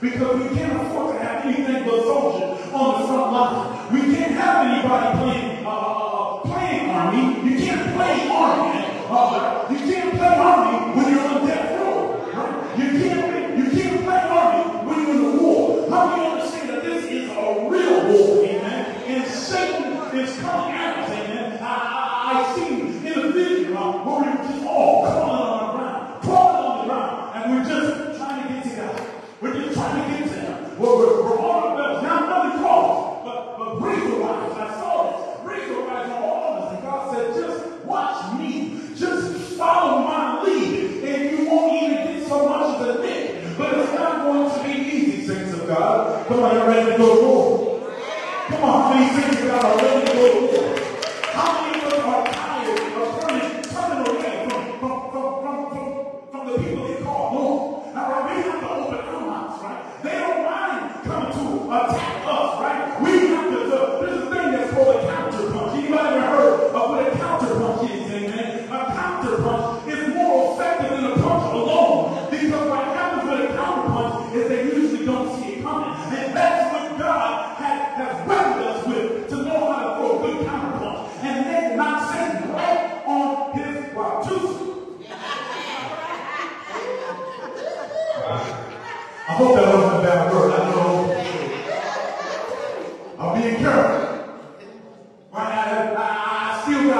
Because 0.00 0.42
we 0.42 0.56
can't 0.56 0.91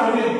Amen. 0.03 0.32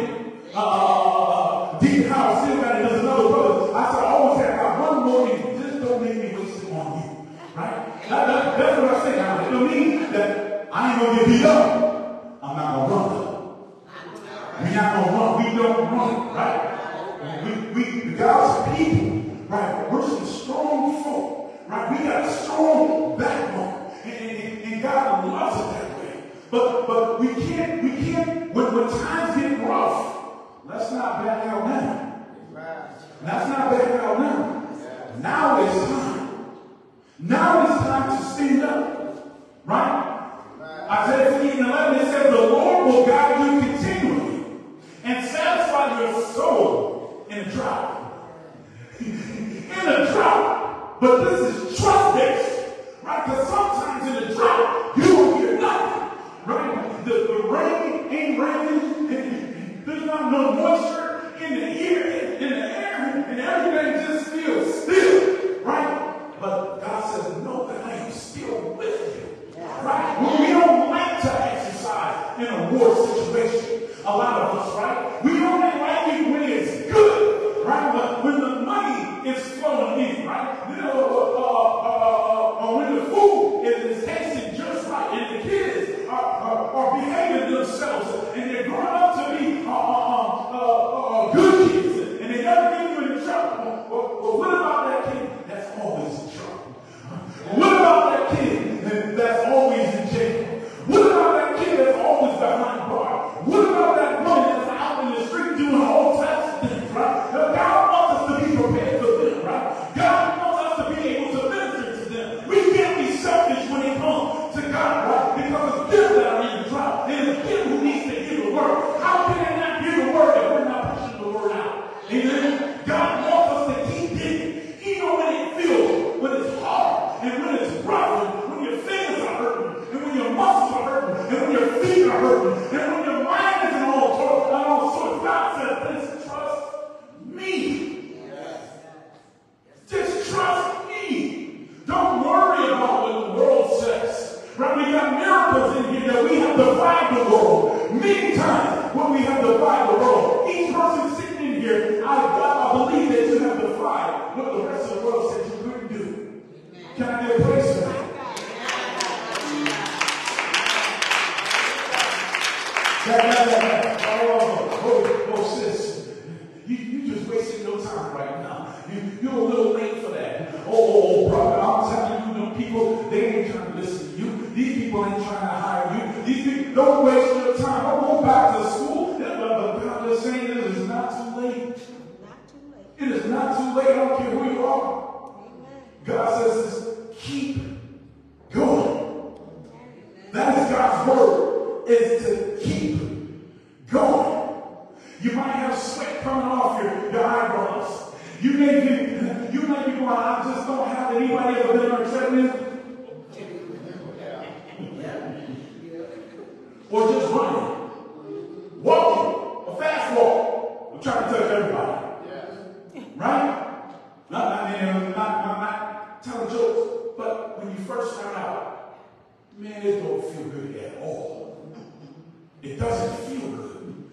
It 222.63 222.79
doesn't 222.79 223.17
feel 223.29 223.51
good. 223.51 224.11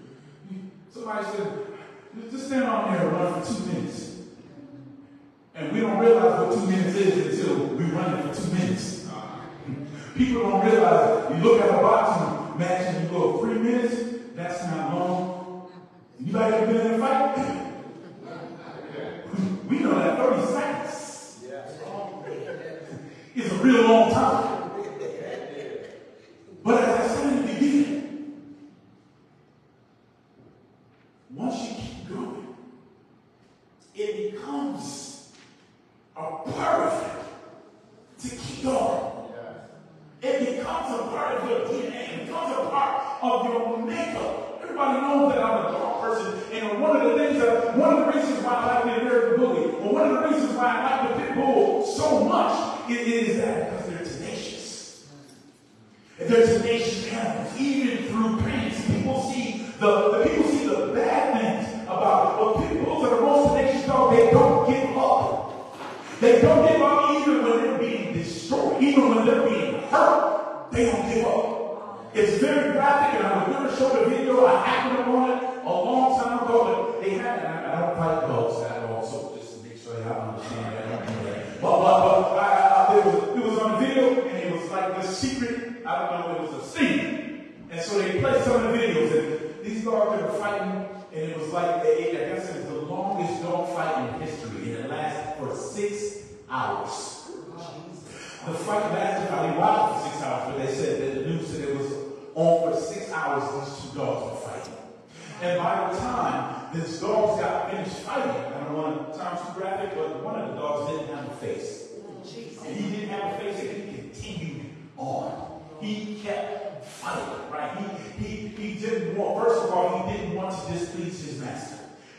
Somebody 0.91 1.25
said, 1.25 1.51
just 2.31 2.47
stand 2.47 2.63
on 2.63 2.91
there 2.91 3.07
and 3.07 3.11
run 3.15 3.41
for 3.41 3.53
two 3.53 3.65
minutes. 3.67 4.17
And 5.53 5.71
we 5.71 5.81
don't 5.81 5.99
realize 5.99 6.47
what 6.47 6.55
two 6.55 6.67
minutes 6.67 6.95
is 6.95 7.39
until 7.39 7.65
we 7.67 7.83
run 7.85 8.17
it 8.17 8.35
for 8.35 8.41
two 8.41 8.53
minutes. 8.53 9.07
People 10.15 10.41
don't 10.41 10.65
realize, 10.65 11.31
you 11.31 11.43
look 11.43 11.61
at 11.61 11.69
a 11.69 11.73
boxing 11.73 12.57
match 12.57 12.95
and 12.95 13.03
you 13.03 13.09
go, 13.09 13.37
three 13.39 13.59
minutes? 13.59 13.95
That's 14.35 14.63
not 14.65 14.93
long. 14.93 15.71
You 16.19 16.33
like 16.33 16.59
to 16.59 16.67
be 16.67 16.79
in 16.79 16.93
a 16.93 16.97
fight? 16.97 17.65
we 19.69 19.79
know 19.79 19.95
that 19.95 20.17
30 20.17 20.45
seconds 20.47 21.43
is 23.35 23.51
a 23.51 23.55
real 23.55 23.83
long 23.83 24.11
time. 24.11 24.48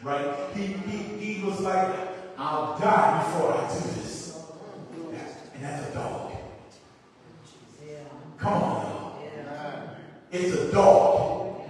right? 0.03 0.35
He, 0.55 0.67
he, 0.67 0.99
he 1.35 1.45
was 1.45 1.61
like, 1.61 1.95
I'll 2.39 2.79
die 2.79 3.23
before 3.25 3.55
I 3.55 3.69
do 3.69 4.01
this. 4.01 4.43
And 5.55 5.65
that's 5.65 5.91
a 5.91 5.95
dog. 5.95 6.33
Come 8.39 8.53
on. 8.53 9.01
It's 10.33 10.55
a 10.57 10.73
dog. 10.73 11.61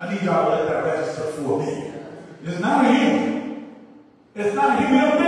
I 0.00 0.14
need 0.14 0.22
y'all 0.22 0.50
to 0.50 0.56
let 0.56 0.68
that 0.68 0.84
register 0.84 1.22
for 1.32 1.60
a 1.60 1.66
minute. 1.66 2.02
It's 2.44 2.60
not 2.60 2.84
a 2.84 2.88
human. 2.88 3.74
It's 4.34 4.54
not 4.54 4.82
a 4.82 4.86
human 4.86 5.27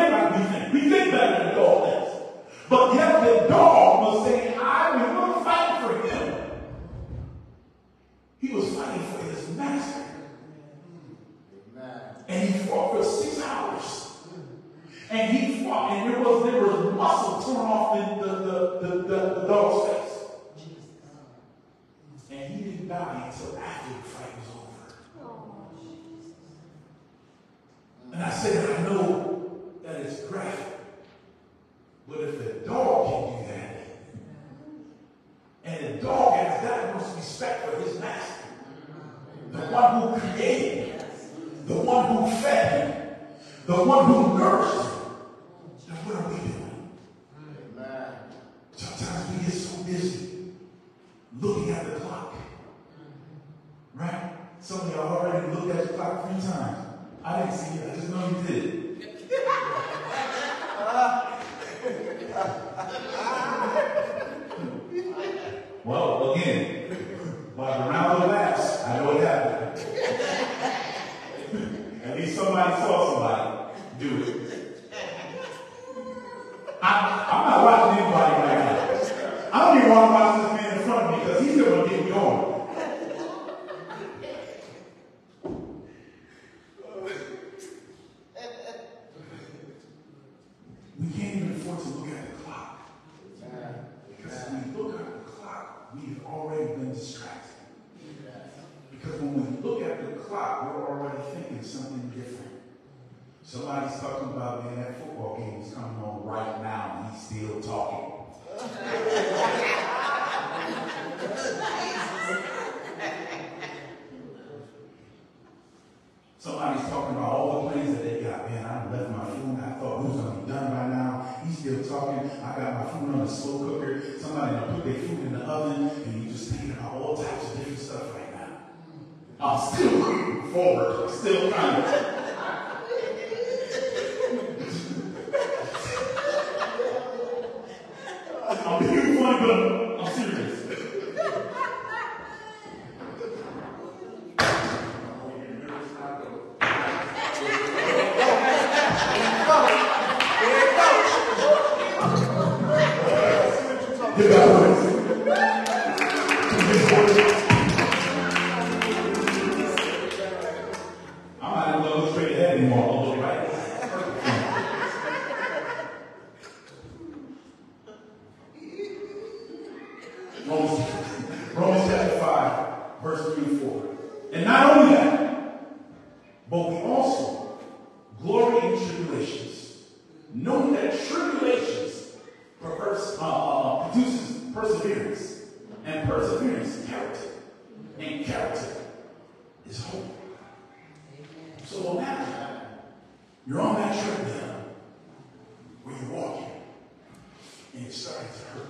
besides 197.90 198.44
her. 198.54 198.66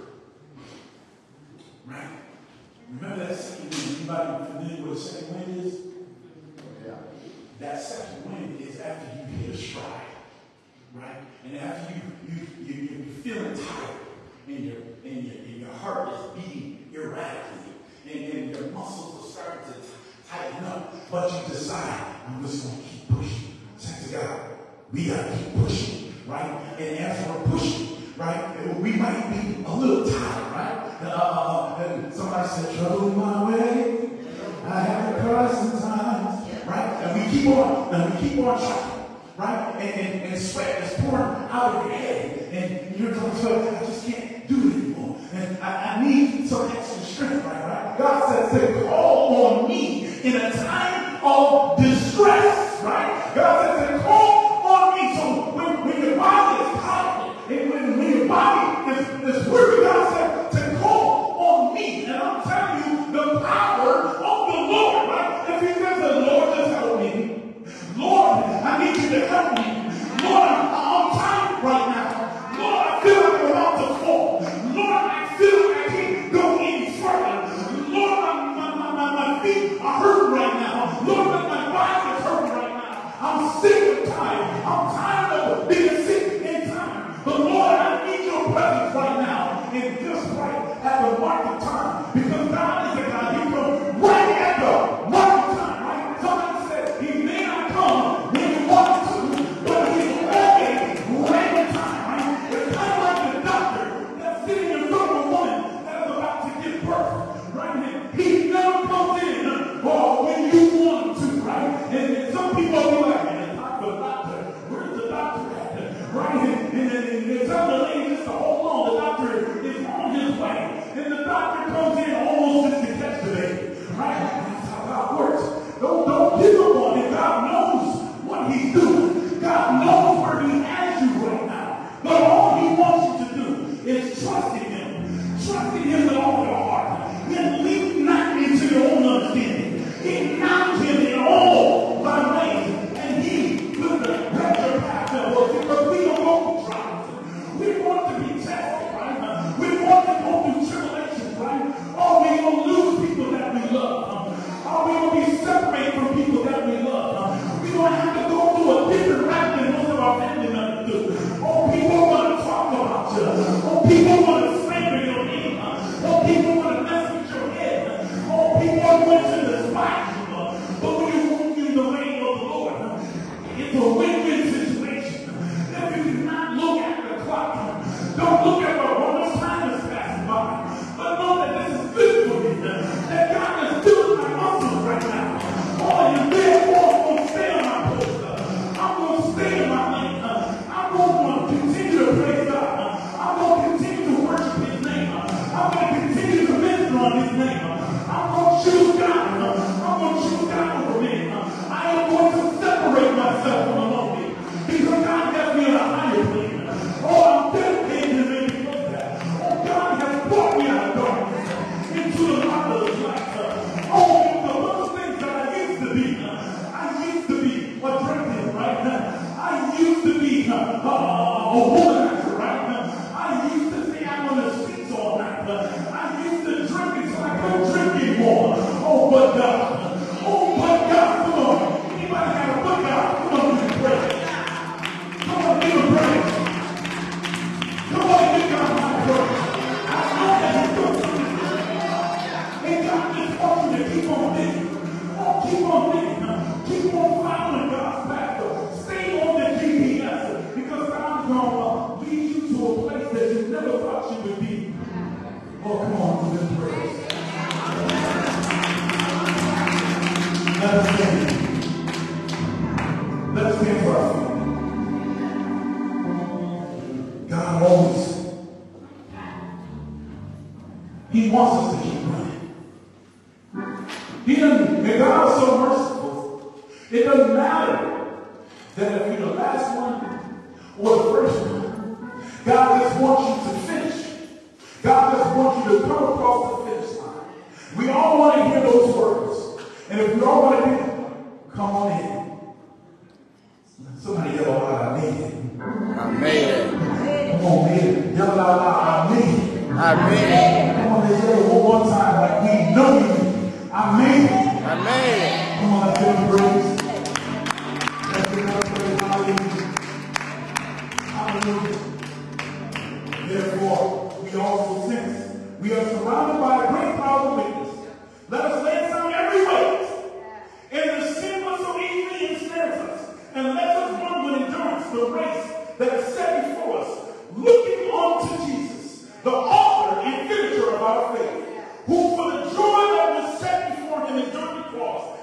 Right? 1.84 2.08
Remember 2.88 3.26
that 3.26 3.36
scene 3.36 3.68
anybody 3.96 4.46
familiar 4.46 4.88
with 4.88 4.98
St. 4.98 5.30
Wendy's? 5.30 5.89
keep 37.30 37.46
on, 37.48 37.94
and 37.94 38.14
we 38.14 38.28
keep 38.28 38.38
on 38.40 38.58
trying, 38.58 39.06
right? 39.36 39.74
And, 39.76 40.00
and, 40.00 40.32
and 40.32 40.42
sweat 40.42 40.82
is 40.82 41.00
pouring 41.00 41.48
out 41.50 41.76
of 41.76 41.86
your 41.86 41.94
head, 41.94 42.48
and 42.52 42.96
you're 42.98 43.12
going, 43.12 43.34
so 43.36 43.68
I 43.68 43.84
just 43.84 44.06
can't 44.06 44.46
do 44.48 44.56
it 44.56 44.74
anymore. 44.74 45.16
And 45.32 45.58
I, 45.58 45.96
I 45.96 46.04
need 46.04 46.48
something 46.48 46.79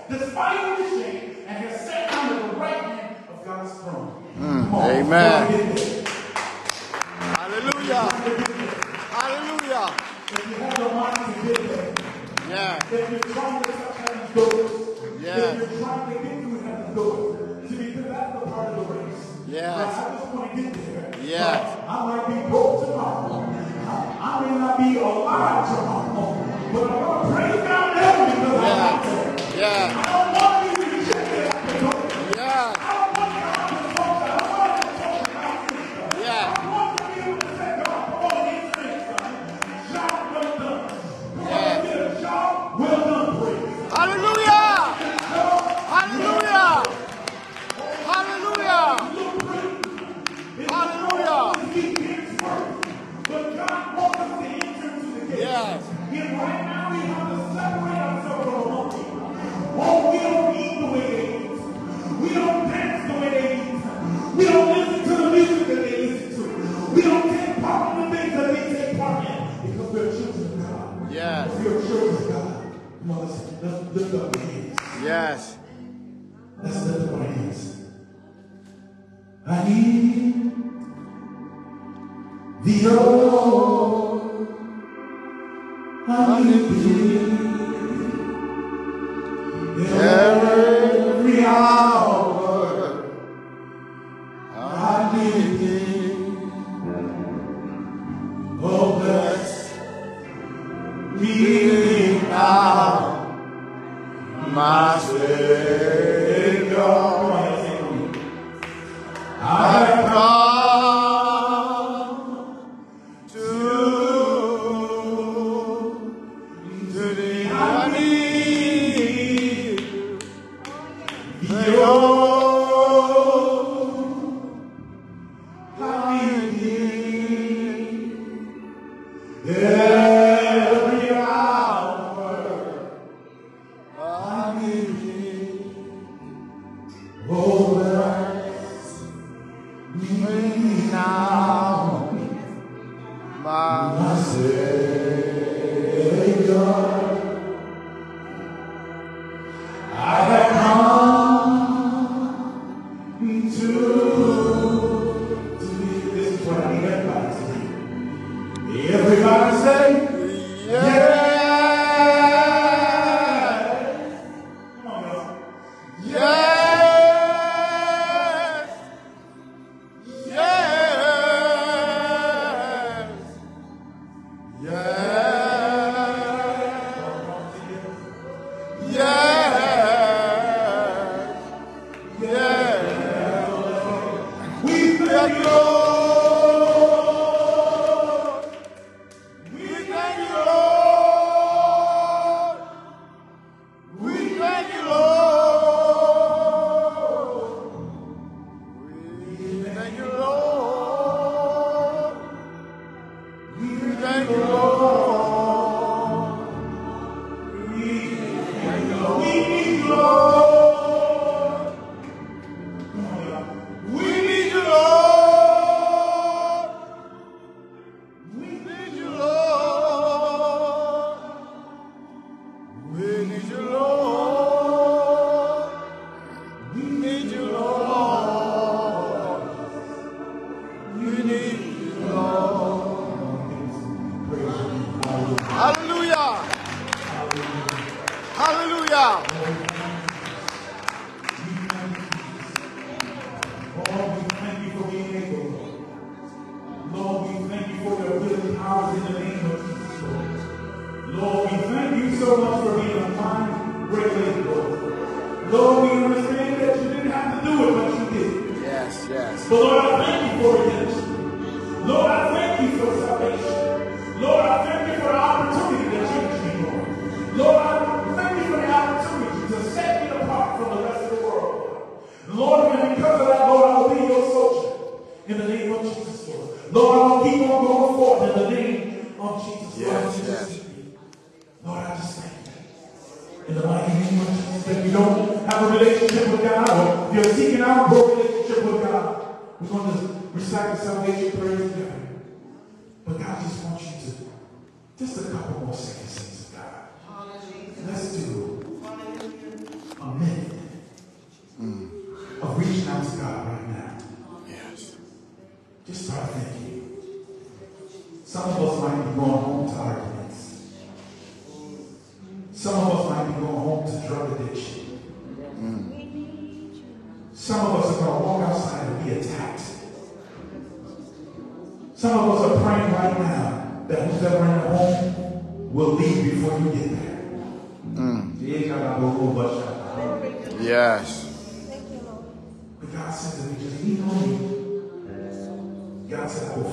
Despite 0.09 0.77
the 0.77 0.83
shame, 0.89 1.35
and 1.47 1.57
has 1.57 1.81
sat 1.85 2.11
under 2.13 2.47
the 2.47 2.55
right 2.55 2.81
hand 2.81 3.15
of 3.29 3.45
God's 3.45 3.73
throne. 3.81 4.23
Mm, 4.39 4.73
amen. 4.73 5.76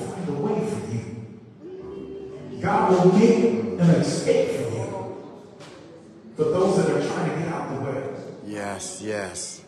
Find 0.07 0.29
a 0.29 0.31
way 0.33 0.57
for 0.69 0.81
you. 0.93 2.61
God 2.61 2.91
will 2.91 3.11
make 3.13 3.43
an 3.43 3.89
escape 4.01 4.49
for 4.51 4.69
you. 4.75 4.85
For 6.35 6.43
those 6.45 6.77
that 6.77 6.89
are 6.95 7.07
trying 7.07 7.29
to 7.31 7.35
get 7.39 7.47
out 7.53 7.65
the 7.73 7.81
way. 7.81 7.99
Yes. 8.45 9.01
Yes. 9.03 9.61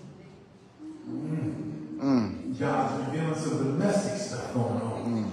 Mm. 1.08 1.98
Mm. 1.98 2.60
God's 2.60 3.08
revealing 3.08 3.36
some 3.36 3.58
domestic 3.58 4.20
stuff 4.20 4.54
going 4.54 4.82
on. 4.82 5.06
Mm. 5.06 5.32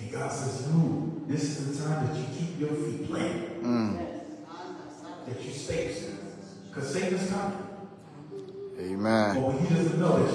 And 0.00 0.12
God 0.12 0.32
says, 0.32 0.68
no, 0.68 1.22
this 1.26 1.42
is 1.42 1.78
the 1.78 1.84
time 1.84 2.06
that 2.06 2.16
you 2.16 2.24
keep 2.38 2.60
your 2.60 2.70
feet 2.70 3.06
planted. 3.08 3.62
That 5.26 5.44
you 5.44 5.52
stay. 5.52 5.94
Because 6.68 6.92
Satan 6.92 7.14
is 7.18 7.30
coming. 7.30 7.58
Amen. 8.78 9.42
But 9.42 9.52
he 9.58 9.74
doesn't 9.74 9.98
know 10.00 10.24
that 10.24 10.32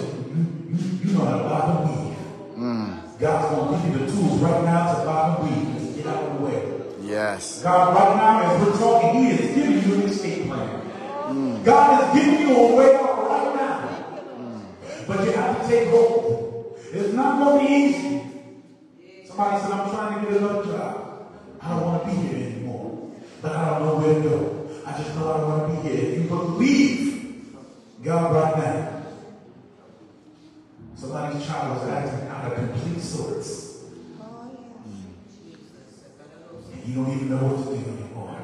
you, 0.78 1.10
you, 1.10 1.18
know 1.18 1.26
how 1.26 1.38
to 1.38 1.44
bob 1.44 1.88
and 1.88 1.90
weave. 1.90 2.18
Mm. 2.58 3.20
God's 3.20 3.56
going 3.56 3.82
to 3.82 3.88
give 3.88 4.02
you 4.02 4.06
the 4.06 4.12
tools 4.12 4.40
right 4.42 4.64
now 4.64 4.94
to 4.94 5.06
bob 5.06 5.40
and 5.40 5.50
weave 5.50 5.76
and 5.76 5.96
get 5.96 6.08
out 6.08 6.24
of 6.24 6.40
the 6.40 6.46
way. 6.46 6.82
Yes. 7.02 7.62
God, 7.62 7.96
right 7.96 8.16
now, 8.16 8.52
as 8.52 8.62
we're 8.62 8.78
talking, 8.78 9.24
He 9.24 9.32
is 9.32 9.56
giving 9.56 9.90
you 9.90 9.96
an 9.96 10.10
escape 10.10 10.46
plan. 10.48 10.82
Mm. 11.28 11.64
God 11.64 12.16
is 12.16 12.24
giving 12.24 12.48
you 12.48 12.56
a 12.56 12.76
way 12.76 12.96
out 12.96 13.28
right 13.28 13.56
now. 13.56 13.90
Mm. 14.38 15.08
But 15.08 15.26
you 15.26 15.32
have 15.32 15.62
to 15.62 15.68
take 15.68 15.90
hold. 15.90 16.80
It's 16.92 17.14
not 17.14 17.44
going 17.44 17.60
to 17.60 17.68
be 17.68 17.74
easy. 17.74 18.22
Somebody 19.28 19.62
said, 19.62 19.72
I'm 19.72 19.90
trying 19.90 20.26
to 20.26 20.32
get 20.32 20.42
another 20.42 20.64
job. 20.66 21.32
I 21.62 21.70
don't 21.70 21.82
want 21.82 22.04
to 22.04 22.10
be 22.10 22.16
here 22.28 22.48
anymore. 22.48 23.12
But 23.42 23.52
I 23.52 23.70
don't 23.70 23.86
know 23.86 23.96
where 23.98 24.14
to 24.16 24.30
go. 24.30 24.70
I 24.86 24.98
just 24.98 25.16
know 25.16 25.32
I 25.32 25.44
want 25.44 25.76
to 25.76 25.82
be 25.82 25.90
here. 25.90 26.12
If 26.12 26.24
you 26.24 26.28
believe 26.30 27.46
God 28.04 28.34
right 28.34 28.58
now, 28.58 28.95
somebody's 31.06 31.46
child 31.46 31.84
is 31.84 31.90
acting 31.90 32.28
out 32.30 32.52
of 32.52 32.58
complete 32.58 33.02
sorts. 33.02 33.84
And 36.74 36.86
you 36.86 36.96
don't 36.96 37.16
even 37.16 37.30
know 37.30 37.38
what 37.38 37.64
to 37.64 37.78
do 37.78 37.92
anymore. 37.92 38.42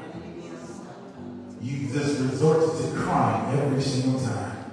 You 1.59 1.87
just 1.91 2.19
resort 2.19 2.77
to 2.77 2.99
crying 2.99 3.59
every 3.59 3.81
single 3.81 4.19
time 4.19 4.65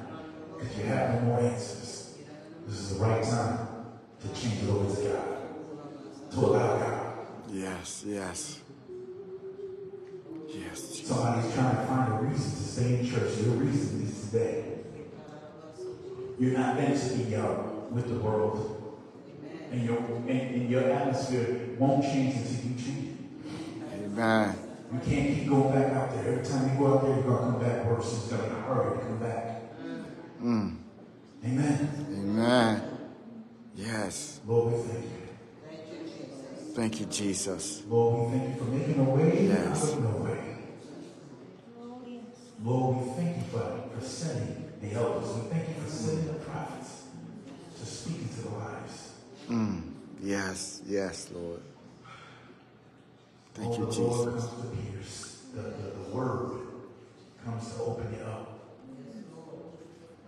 because 0.59 0.76
you 0.76 0.84
have 0.84 1.14
no 1.14 1.20
more 1.28 1.41
answers. 1.41 2.18
This 2.66 2.78
is 2.78 2.99
the 2.99 3.05
right 3.05 3.24
time 3.24 3.59
to 4.20 4.28
change 4.41 4.64
it 4.64 4.68
over 4.68 4.95
to 4.95 5.09
God, 5.09 6.30
to 6.32 6.39
allow 6.39 6.78
God. 6.78 7.16
Yes. 7.51 8.05
Yes. 8.07 8.61
Yes. 10.49 11.01
Somebody's 11.05 11.55
trying 11.55 11.76
to 11.76 11.86
find 11.86 12.12
a 12.12 12.16
reason 12.16 12.51
to 12.51 12.62
stay 12.62 12.99
in 12.99 13.07
church. 13.07 13.39
Your 13.39 13.55
reason 13.55 14.03
is 14.03 14.30
today. 14.30 14.64
You're 16.39 16.59
not 16.59 16.76
meant 16.76 17.01
to 17.01 17.16
be 17.16 17.34
out 17.34 17.78
with 17.91 18.09
the 18.09 18.18
world. 18.18 18.74
And 19.70 19.84
your, 19.84 19.99
and, 19.99 20.30
and 20.30 20.70
your 20.70 20.84
atmosphere 20.91 21.76
won't 21.78 22.03
change 22.03 22.36
until 22.36 22.70
you 22.70 22.74
change 22.78 23.09
it. 23.09 24.05
Amen. 24.05 24.57
You 24.93 24.99
can't 25.01 25.34
keep 25.39 25.49
going 25.49 25.72
back 25.74 25.93
out 25.93 26.14
there. 26.14 26.32
Every 26.32 26.45
time 26.45 26.70
you 26.70 26.78
go 26.78 26.95
out 26.95 27.03
there, 27.03 27.14
you're 27.14 27.22
going 27.24 27.36
to 27.36 27.51
come 27.51 27.61
back 27.61 27.84
worse. 27.84 28.12
It's 28.14 28.28
going 28.28 28.43
to 28.43 28.49
get 28.49 28.64
harder 28.64 28.97
to 28.97 29.05
come 29.05 29.18
back. 29.18 29.62
Mm. 30.43 30.76
Amen. 31.45 32.07
Amen. 32.11 32.82
Yes. 33.76 34.41
Lord, 34.47 34.72
we 34.72 34.78
thank 34.80 35.05
you. 35.05 35.11
Thank 36.74 37.01
you, 37.01 37.07
Jesus. 37.07 37.82
Lord, 37.89 38.32
we 38.32 38.39
thank 38.39 38.55
you 38.55 38.64
for 38.64 38.70
making 38.70 38.99
a 39.01 39.05
way 39.05 39.47
Yes. 39.49 39.84
out 39.84 39.99
of 39.99 40.05
no 40.05 40.24
way. 40.24 40.57
Lord, 42.64 42.97
we 43.05 43.12
thank 43.12 43.36
you 43.36 43.43
for, 43.53 43.80
for 43.95 44.05
sending 44.05 44.72
the 44.80 44.93
elders. 44.95 45.28
We 45.34 45.41
thank 45.51 45.68
you 45.68 45.74
for 45.84 45.91
sending 45.91 46.26
the 46.26 46.32
prophets 46.34 46.88
to 46.88 46.88
the. 48.43 48.59
Mm. 49.49 49.82
Yes. 50.22 50.82
Yes, 50.86 51.30
Lord. 51.32 51.61
Thank 53.55 53.78
you, 53.78 53.84
Lord, 53.84 53.95
the 53.95 54.01
Lord 54.01 54.34
Jesus. 54.34 54.51
comes 54.51 54.62
to 54.62 54.76
pierce. 54.76 55.43
The, 55.55 55.62
the, 55.62 55.91
the 55.91 56.16
word 56.16 56.61
comes 57.45 57.74
to 57.74 57.82
open 57.82 58.14
you 58.14 58.24
up. 58.24 58.61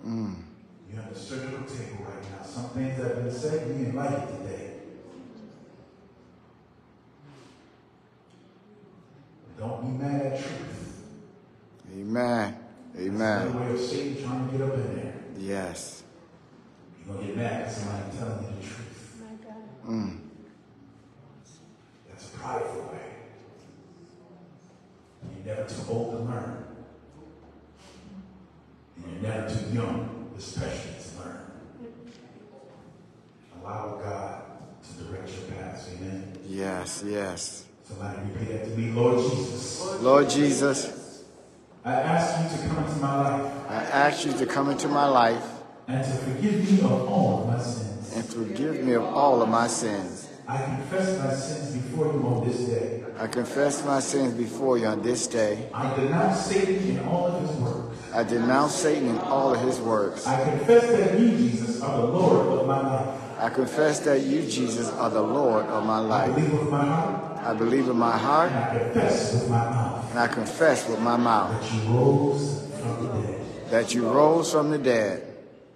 Mm. 0.07 0.35
You're 0.91 1.03
at 1.03 1.15
the 1.15 1.21
surgical 1.21 1.65
table 1.65 2.05
right 2.05 2.23
now. 2.23 2.45
Some 2.45 2.71
things 2.71 2.97
that 2.99 3.15
have 3.15 3.25
been 3.25 3.33
said, 3.33 3.69
you 3.69 3.75
didn't 3.75 3.95
like 3.95 4.11
it 4.11 4.27
today. 4.39 4.71
But 9.57 9.65
don't 9.65 9.99
be 9.99 10.05
mad 10.05 10.23
at 10.27 10.39
truth. 10.39 11.03
Amen. 11.95 12.57
That's 12.95 13.07
Amen. 13.07 13.43
another 13.43 13.59
way 13.59 13.73
of 13.73 13.81
Satan 13.81 14.23
trying 14.25 14.51
to 14.51 14.59
get 14.59 14.67
up 14.67 14.75
in 14.75 14.97
there. 14.97 15.15
Yes. 15.39 16.00
You're 17.11 17.19
going 17.19 17.29
to 17.29 17.35
get 17.35 17.37
mad 17.37 17.63
at 17.63 17.73
somebody 17.73 18.17
telling 18.17 18.45
you 18.45 18.61
the 18.61 18.67
truth. 18.67 19.23
Mm. 19.87 20.19
That's 22.09 22.35
a 22.35 22.39
prideful 22.39 22.83
way. 22.83 22.99
You're 25.45 25.57
never 25.57 25.69
too 25.69 25.83
old 25.89 26.13
to 26.13 26.19
learn. 26.19 26.65
And 28.97 29.13
you're 29.13 29.33
never 29.33 29.51
too 29.51 29.75
young, 29.75 30.31
especially 30.39 30.93
to 31.03 31.19
learn. 31.25 31.41
Allow 33.61 34.01
God 34.03 34.43
to 34.85 35.05
direct 35.05 35.31
your 35.31 35.57
paths. 35.57 35.89
Amen. 35.93 36.39
Yes. 36.47 37.05
Yes. 37.05 37.65
Somebody 37.83 38.19
repeat 38.33 38.49
that 38.51 38.65
to 38.67 38.71
me. 38.77 38.93
Lord 38.93 39.19
Jesus, 39.19 40.01
Lord 40.01 40.31
Jesus, 40.31 41.25
I 41.85 41.93
ask 41.93 42.53
you 42.53 42.69
to 42.69 42.69
come 42.69 42.85
into 42.85 43.01
my 43.01 43.17
life 43.17 43.53
I 43.69 43.75
ask 43.75 44.27
you 44.27 44.33
to 44.33 44.47
come 44.47 44.71
into 44.71 44.89
my 44.89 45.07
life 45.07 45.45
and 45.91 46.05
to 46.05 46.11
forgive 46.13 46.71
me 46.71 46.81
of 46.83 47.09
all 47.09 47.43
of 47.43 47.47
my 47.49 47.59
sins. 47.63 48.13
and 48.15 48.25
forgive 48.27 48.85
me 48.85 48.93
of 48.95 49.03
all 49.05 49.43
of 49.43 49.49
my 49.49 49.67
sins. 49.67 50.29
I 50.47 50.63
confess 50.63 51.19
my 51.19 51.33
sins 51.35 51.77
before 51.83 52.07
you 52.13 52.27
on 52.27 52.47
this 52.47 52.59
day. 52.59 53.05
I 53.19 53.27
confess 53.27 53.85
my 53.85 54.01
sins 54.01 54.35
before 54.35 54.79
you 54.79 54.87
on 54.87 55.03
this 55.03 55.27
day. 55.27 55.69
I 55.75 55.95
denounce 55.95 56.47
Satan 56.47 56.91
in 56.91 56.99
all 57.01 57.27
of 57.27 57.43
his 57.43 57.57
works. 57.61 57.97
I 58.13 58.23
denounce 58.25 58.75
Satan 58.75 59.09
and 59.11 59.19
all 59.21 59.55
of 59.55 59.61
his 59.61 59.79
works. 59.81 60.27
I 60.27 60.43
confess 60.51 60.87
that 60.91 61.21
you, 61.21 61.29
Jesus, 61.31 61.81
are 61.83 61.99
the 62.01 62.07
Lord 62.07 62.47
of 62.61 62.67
my 62.67 62.81
life. 62.81 63.21
I 63.39 63.51
confess 63.51 64.01
that 64.01 64.21
you, 64.23 64.43
Jesus, 64.43 64.91
are 64.93 65.11
the 65.11 65.23
Lord 65.23 65.67
of 65.67 65.85
my 65.87 65.99
life. 66.01 66.31
I 66.31 66.35
believe 66.35 66.53
with 66.53 66.71
my 66.71 66.85
heart 66.85 67.27
I 67.43 67.55
believe 67.55 67.89
in 67.89 67.97
my 67.97 68.17
heart 68.19 68.53
and 68.53 68.59
I 68.65 68.79
confess 68.79 69.33
with 69.33 69.49
my 69.51 69.71
mouth 69.71 70.11
and 70.11 70.19
I 70.19 70.27
confess 70.29 70.89
with 70.89 71.01
my 71.01 71.17
mouth 71.17 71.59
that 71.63 71.73
you 71.73 71.91
rose 71.95 72.69
from 72.81 73.07
the 73.07 73.23
dead. 73.23 73.71
that 73.71 73.95
you 73.95 74.09
rose 74.11 74.53
from 74.53 74.71
the 74.71 74.79
dead. 74.79 75.30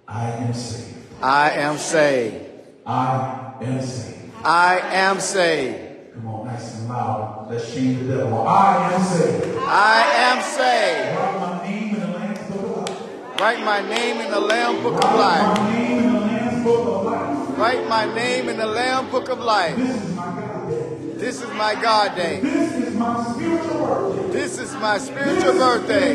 I 0.07 0.31
am 0.31 0.53
saved. 0.53 0.97
I 1.21 1.49
am 1.51 1.77
saved. 1.77 2.45
I 2.85 3.57
am 3.61 3.81
saved. 3.81 4.31
I 4.43 4.79
am 4.79 5.19
saved. 5.19 6.13
Come 6.13 6.27
on, 6.27 6.45
nice 6.47 6.75
and 6.79 6.89
loud. 6.89 7.47
Let's 7.49 7.73
shame 7.73 8.07
the 8.07 8.17
devil. 8.17 8.47
I 8.47 8.93
am 8.93 9.01
saved. 9.01 9.57
I 9.61 10.01
am 10.29 10.41
saved. 10.43 11.19
Write 11.19 11.39
my 11.39 11.63
name 11.67 11.95
in 11.95 12.01
the 12.01 12.07
Lamb's 12.07 12.39
book 12.39 12.63
of 12.63 12.75
life. 12.75 13.39
Write 13.39 13.65
my 13.65 13.81
name 13.81 14.19
in 14.19 14.31
the 14.31 14.39
Lamb 14.45 14.83
Book 14.83 14.99
of 15.01 15.09
Write 15.09 15.15
Life. 15.17 15.57
my 15.59 15.71
name 15.73 15.99
in 15.99 16.13
the 16.13 16.19
Lamb's 16.19 16.63
book 16.63 16.87
of 16.87 17.05
life. 17.05 17.57
Write 17.57 17.87
my 17.87 18.15
name 18.15 18.49
in 18.49 18.57
the 18.57 18.65
Lamb 18.65 19.11
Book 19.11 19.29
of 19.29 19.39
Life. 19.39 19.75
This 19.77 19.95
is 19.97 20.09
my 20.15 20.33
God 20.35 20.75
day. 20.75 21.15
This 21.17 21.41
is 21.41 21.45
my 21.55 21.73
God 21.75 22.15
day. 22.15 22.39
This 22.41 22.87
is 22.87 22.95
my 22.95 23.33
spiritual 23.33 23.85
birthday. 23.85 24.24
This 24.45 24.59
is 24.59 24.73
my 24.75 24.99
spiritual 24.99 25.53
birthday. 25.53 26.13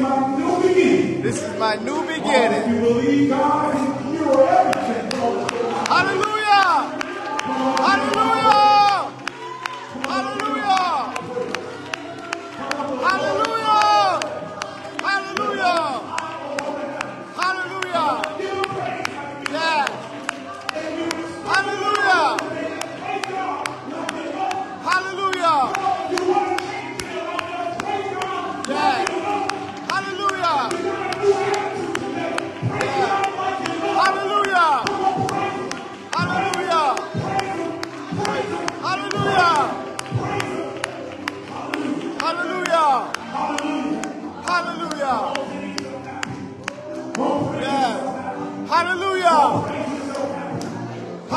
This 1.20 1.42
is 1.42 1.58
my 1.58 1.74
new 1.74 2.00
beginning. 2.02 2.78
Hallelujah! 5.88 6.70
Hallelujah! 7.82 8.69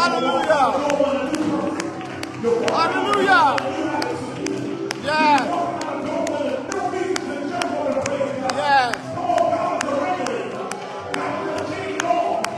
Hallelujah! 0.03 0.67
Hallelujah! 2.75 3.55
Yes. 5.01 5.41
Yes. 8.53 8.95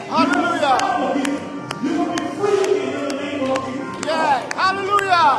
Hallelujah! 0.09 0.75
Yes. 4.05 4.41
Hallelujah! 4.55 5.29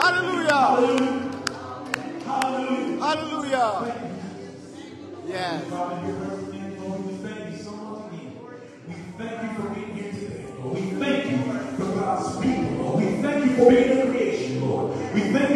Hallelujah! 0.00 0.64
Hallelujah! 3.04 3.68
Yes. 5.28 6.23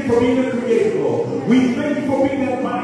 For 0.08 0.20
being 0.20 0.42
the 0.42 0.50
creator. 0.50 0.98
We 1.46 1.74
thank 1.74 1.98
you 1.98 2.06
for 2.06 2.26
being 2.26 2.46
that 2.46 2.62
mind 2.62 2.77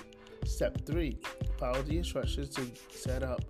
Step 0.45 0.85
three, 0.85 1.17
follow 1.57 1.81
the 1.83 1.97
instructions 1.97 2.49
to 2.49 2.69
set 2.89 3.23
up 3.23 3.41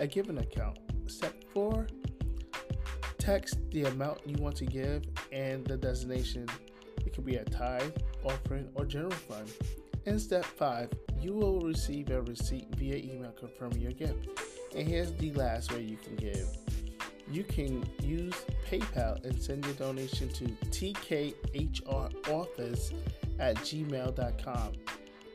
a 0.00 0.06
given 0.06 0.38
account. 0.38 0.78
Step 1.06 1.34
four, 1.52 1.86
text 3.18 3.58
the 3.70 3.84
amount 3.84 4.20
you 4.26 4.36
want 4.36 4.56
to 4.56 4.66
give 4.66 5.04
and 5.30 5.64
the 5.66 5.76
designation. 5.76 6.48
It 7.04 7.14
could 7.14 7.24
be 7.24 7.36
a 7.36 7.44
tithe, 7.44 7.92
offering, 8.24 8.68
or 8.74 8.84
general 8.84 9.12
fund. 9.12 9.48
In 10.04 10.18
step 10.18 10.44
five, 10.44 10.90
you 11.20 11.32
will 11.32 11.60
receive 11.60 12.10
a 12.10 12.20
receipt 12.22 12.74
via 12.74 12.96
email 12.96 13.30
confirming 13.32 13.80
your 13.80 13.92
gift. 13.92 14.26
And 14.74 14.88
here's 14.88 15.12
the 15.12 15.32
last 15.32 15.72
way 15.72 15.82
you 15.82 15.96
can 15.96 16.16
give. 16.16 16.48
You 17.30 17.44
can 17.44 17.88
use 18.02 18.34
PayPal 18.70 19.24
and 19.24 19.40
send 19.40 19.64
your 19.64 19.74
donation 19.74 20.28
to 20.30 20.44
tkhroffice 20.70 21.32
at 23.38 23.56
gmail.com. 23.56 24.72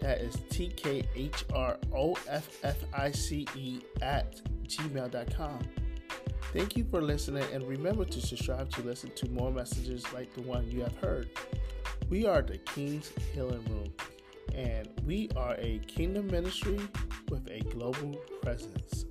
That 0.02 0.22
is 0.22 0.36
tkhroffice 0.36 1.32
at 4.02 4.42
gmail.com. 4.68 5.60
Thank 6.54 6.78
you 6.78 6.86
for 6.90 7.02
listening 7.02 7.44
and 7.54 7.68
remember 7.68 8.06
to 8.06 8.22
subscribe 8.22 8.70
to 8.72 8.82
listen 8.82 9.12
to 9.16 9.30
more 9.30 9.52
messages 9.52 10.06
like 10.14 10.34
the 10.34 10.42
one 10.42 10.70
you 10.70 10.82
have 10.82 10.96
heard. 10.98 11.30
We 12.10 12.26
are 12.26 12.42
the 12.42 12.58
King's 12.60 13.12
Healing 13.34 13.66
Room 13.66 13.92
and 14.56 14.90
we 15.06 15.30
are 15.36 15.56
a 15.60 15.80
kingdom 15.88 16.28
ministry 16.28 16.80
with 17.30 17.48
a 17.50 17.60
global 17.72 18.16
presence. 18.42 19.06